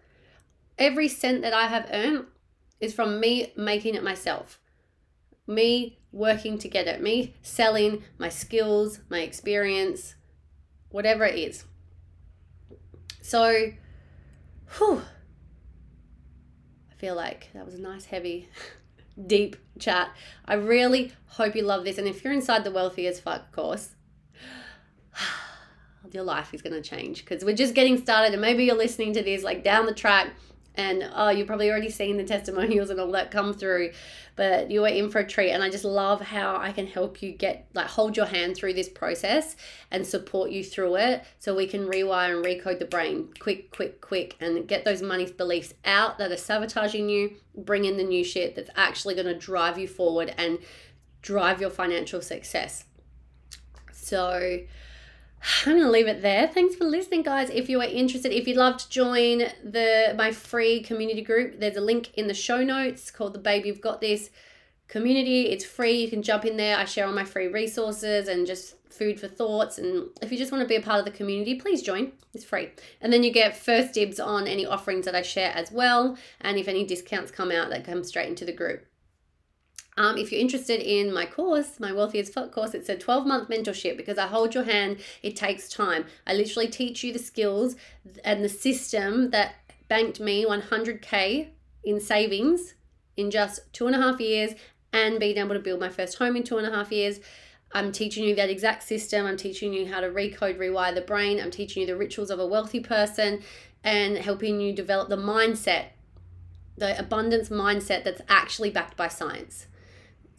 every 0.77 1.08
cent 1.08 1.41
that 1.41 1.54
I 1.54 1.67
have 1.67 1.89
earned 1.91 2.25
is 2.80 2.93
from 2.93 3.19
me 3.19 3.54
making 3.56 3.95
it 3.95 4.04
myself. 4.04 4.60
Me 5.47 5.99
working 6.12 6.58
to 6.60 6.67
get 6.67 6.88
it, 6.88 7.01
me 7.01 7.36
selling 7.41 8.04
my 8.17 8.30
skills, 8.30 8.99
my 9.10 9.19
experience, 9.19 10.15
whatever 10.91 11.25
it 11.25 11.36
is. 11.36 11.65
So, 13.21 13.71
whew, 14.77 15.01
I 16.91 16.95
feel 16.95 17.15
like 17.15 17.49
that 17.54 17.65
was 17.65 17.75
a 17.75 17.82
nice, 17.82 18.06
heavy, 18.06 18.49
deep 19.27 19.56
chat. 19.80 20.12
I 20.45 20.56
really 20.56 21.13
hope 21.27 21.56
you 21.56 21.63
love 21.63 21.84
this. 21.84 21.97
And 21.97 22.08
if 22.08 22.23
you're 22.23 22.34
inside 22.34 22.63
the 22.63 22.71
wealthy 22.71 23.08
as 23.08 23.19
fuck 23.19 23.51
course, 23.51 23.89
your 26.12 26.23
life 26.23 26.54
is 26.54 26.62
going 26.62 26.73
to 26.73 26.82
change 26.82 27.23
because 27.23 27.45
we're 27.45 27.56
just 27.56 27.73
getting 27.73 27.97
started. 27.97 28.34
And 28.34 28.41
maybe 28.41 28.65
you're 28.65 28.75
listening 28.75 29.13
to 29.13 29.23
this 29.23 29.43
like 29.43 29.63
down 29.63 29.86
the 29.86 29.93
track 29.93 30.34
and 30.75 31.10
oh 31.13 31.29
you've 31.29 31.47
probably 31.47 31.69
already 31.69 31.89
seen 31.89 32.17
the 32.17 32.23
testimonials 32.23 32.89
and 32.89 32.99
all 32.99 33.12
that 33.12 33.31
come 33.31 33.53
through 33.53 33.91
but 34.38 34.71
you 34.71 34.84
are 34.86 34.88
in 34.88 35.10
for 35.10 35.19
a 35.19 35.27
treat. 35.27 35.51
And 35.51 35.62
i 35.62 35.69
just 35.69 35.84
love 35.84 36.21
how 36.21 36.55
i 36.57 36.71
can 36.71 36.88
help 36.88 37.21
you 37.21 37.31
get 37.31 37.67
like 37.73 37.88
hold 37.88 38.15
your 38.15 38.25
hand 38.25 38.55
through 38.55 38.73
this 38.73 38.89
process 38.89 39.55
and 39.91 40.05
support 40.05 40.51
you 40.51 40.63
through 40.63 40.95
it 40.95 41.23
so 41.39 41.55
we 41.55 41.67
can 41.67 41.88
rewire 41.88 42.36
and 42.36 42.45
recode 42.45 42.79
the 42.79 42.86
brain 42.86 43.29
quick 43.39 43.71
quick 43.71 44.01
quick 44.01 44.36
and 44.39 44.67
get 44.67 44.86
those 44.86 45.01
money 45.01 45.25
beliefs 45.31 45.73
out 45.86 46.17
that 46.17 46.31
are 46.31 46.38
sabotaging 46.38 47.10
you 47.10 47.36
bring 47.55 47.86
in 47.86 47.97
the 47.97 48.03
new 48.03 48.23
shit 48.23 48.55
that's 48.55 48.69
actually 48.75 49.13
going 49.13 49.27
to 49.27 49.38
drive 49.38 49.77
you 49.77 49.88
forward 49.88 50.34
and 50.38 50.57
drive 51.21 51.62
your 51.62 51.69
financial 51.69 52.21
success. 52.21 52.86
So 53.91 54.60
I'm 55.65 55.73
going 55.73 55.84
to 55.84 55.89
leave 55.89 56.08
it 56.08 56.21
there. 56.21 56.47
Thanks 56.47 56.75
for 56.75 56.86
listening, 56.86 57.23
guys. 57.23 57.49
If 57.49 57.69
you 57.69 57.82
are 57.82 57.88
interested, 57.88 58.32
if 58.32 58.47
you'd 58.47 58.58
love 58.58 58.77
to 58.77 58.89
join 58.89 59.39
the 59.63 60.13
my 60.17 60.32
free 60.32 60.82
community 60.84 61.21
group, 61.21 61.60
there's 61.60 61.77
a 61.77 61.82
link 61.82 62.13
in 62.15 62.27
the 62.27 62.34
show 62.34 62.63
notes 62.63 63.12
called 63.12 63.34
the 63.34 63.39
Baby 63.39 63.69
You've 63.69 63.82
Got 63.82 64.01
This 64.01 64.30
community. 64.88 65.43
It's 65.43 65.65
free. 65.65 66.01
You 66.01 66.10
can 66.10 66.21
jump 66.21 66.45
in 66.45 66.58
there. 66.58 66.77
I 66.77 66.86
share 66.86 67.08
all 67.08 67.13
my 67.13 67.25
free 67.25 67.47
resources 67.47 68.27
and 68.27 68.45
just 68.45 68.75
food 68.91 69.19
for 69.19 69.27
thoughts. 69.27 69.77
And 69.77 70.10
if 70.21 70.32
you 70.32 70.38
just 70.38 70.51
want 70.51 70.63
to 70.63 70.67
be 70.67 70.75
a 70.75 70.82
part 70.82 70.99
of 70.99 71.06
the 71.06 71.17
community, 71.17 71.56
please 71.56 71.82
join. 71.82 72.12
It's 72.34 72.43
free. 72.43 72.71
And 72.99 73.12
then 73.12 73.23
you 73.23 73.32
get 73.32 73.58
first 73.58 73.93
dibs 73.93 74.19
on 74.19 74.47
any 74.47 74.65
offerings 74.65 75.06
that 75.06 75.15
I 75.15 75.21
share 75.21 75.51
as 75.56 75.71
well. 75.71 76.17
And 76.41 76.58
if 76.58 76.67
any 76.67 76.86
discounts 76.86 77.32
come 77.32 77.51
out, 77.51 77.69
that 77.69 77.86
come 77.86 78.04
straight 78.04 78.27
into 78.27 78.45
the 78.45 78.54
group. 78.54 78.86
Um, 79.97 80.17
if 80.17 80.32
you're 80.32 80.39
interested 80.39 80.80
in 80.80 81.13
my 81.13 81.25
course, 81.25 81.80
my 81.80 81.91
Wealthy 81.91 82.19
as 82.19 82.30
Fuck 82.30 82.51
course, 82.51 82.73
it's 82.73 82.89
a 82.89 82.97
12 82.97 83.27
month 83.27 83.49
mentorship 83.49 83.97
because 83.97 84.17
I 84.17 84.27
hold 84.27 84.56
your 84.56 84.63
hand. 84.63 84.97
It 85.21 85.36
takes 85.36 85.67
time. 85.67 86.06
I 86.25 86.34
literally 86.34 86.67
teach 86.67 87.04
you 87.04 87.12
the 87.12 87.19
skills 87.19 87.75
and 88.23 88.43
the 88.43 88.49
system 88.49 89.32
that 89.32 89.56
banked 89.89 90.19
me 90.19 90.45
100K 90.45 91.49
in 91.84 91.99
savings 91.99 92.75
in 93.17 93.30
just 93.32 93.62
two 93.73 93.88
and 93.88 93.95
a 93.95 93.99
half 93.99 94.19
years 94.19 94.54
and 94.93 95.19
being 95.19 95.38
able 95.38 95.54
to 95.54 95.60
build 95.60 95.80
my 95.80 95.89
first 95.89 96.17
home 96.17 96.36
in 96.36 96.43
two 96.43 96.58
and 96.58 96.67
a 96.67 96.71
half 96.71 96.91
years. 96.91 97.19
I'm 97.73 97.91
teaching 97.91 98.23
you 98.23 98.36
that 98.36 98.49
exact 98.49 98.84
system. 98.84 99.25
I'm 99.25 99.38
teaching 99.38 99.73
you 99.73 99.88
how 99.88 100.01
to 100.01 100.08
recode, 100.08 100.58
rewire 100.58 100.93
the 100.93 101.01
brain. 101.01 101.39
I'm 101.39 101.51
teaching 101.51 101.82
you 101.82 101.88
the 101.88 101.97
rituals 101.97 102.30
of 102.30 102.39
a 102.39 102.47
wealthy 102.47 102.80
person 102.80 103.41
and 103.84 104.17
helping 104.17 104.60
you 104.60 104.73
develop 104.73 105.10
the 105.10 105.17
mindset, 105.17 105.88
the 106.77 106.97
abundance 106.99 107.49
mindset 107.49 108.04
that's 108.04 108.21
actually 108.30 108.69
backed 108.69 108.95
by 108.95 109.08
science. 109.08 109.67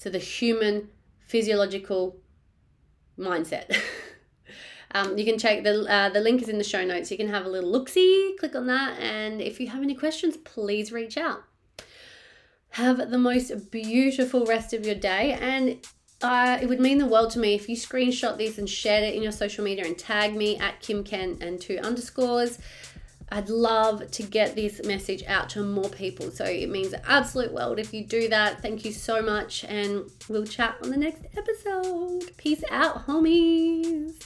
So 0.02 0.10
the 0.10 0.18
human 0.18 0.88
physiological 1.28 2.16
mindset. 3.16 3.80
um, 4.96 5.16
you 5.16 5.24
can 5.24 5.38
check 5.38 5.62
the 5.62 5.88
uh, 5.88 6.08
the 6.08 6.18
link 6.18 6.42
is 6.42 6.48
in 6.48 6.58
the 6.58 6.64
show 6.64 6.84
notes. 6.84 7.08
You 7.08 7.16
can 7.16 7.28
have 7.28 7.46
a 7.46 7.48
little 7.48 7.70
look 7.70 7.88
see, 7.88 8.34
click 8.40 8.56
on 8.56 8.66
that, 8.66 8.98
and 8.98 9.40
if 9.40 9.60
you 9.60 9.68
have 9.68 9.80
any 9.80 9.94
questions, 9.94 10.36
please 10.38 10.90
reach 10.90 11.16
out. 11.16 11.44
Have 12.70 13.12
the 13.12 13.18
most 13.18 13.70
beautiful 13.70 14.44
rest 14.44 14.72
of 14.72 14.84
your 14.84 14.96
day, 14.96 15.38
and 15.40 15.78
uh, 16.20 16.58
it 16.60 16.68
would 16.68 16.80
mean 16.80 16.98
the 16.98 17.06
world 17.06 17.30
to 17.30 17.38
me 17.38 17.54
if 17.54 17.68
you 17.68 17.76
screenshot 17.76 18.36
this 18.36 18.58
and 18.58 18.68
shared 18.68 19.04
it 19.04 19.14
in 19.14 19.22
your 19.22 19.30
social 19.30 19.62
media 19.62 19.84
and 19.84 19.96
tag 19.96 20.34
me 20.34 20.58
at 20.58 20.80
Kim 20.80 21.04
Ken 21.04 21.38
and 21.40 21.60
two 21.60 21.78
underscores. 21.78 22.58
I'd 23.32 23.48
love 23.48 24.10
to 24.10 24.22
get 24.22 24.54
this 24.54 24.84
message 24.84 25.24
out 25.26 25.48
to 25.50 25.64
more 25.64 25.88
people. 25.88 26.30
So 26.30 26.44
it 26.44 26.68
means 26.68 26.94
absolute 27.06 27.50
world 27.50 27.78
if 27.78 27.94
you 27.94 28.04
do 28.04 28.28
that. 28.28 28.60
Thank 28.60 28.84
you 28.84 28.92
so 28.92 29.22
much, 29.22 29.64
and 29.64 30.10
we'll 30.28 30.44
chat 30.44 30.76
on 30.82 30.90
the 30.90 30.98
next 30.98 31.24
episode. 31.34 32.36
Peace 32.36 32.62
out, 32.70 33.06
homies. 33.06 34.22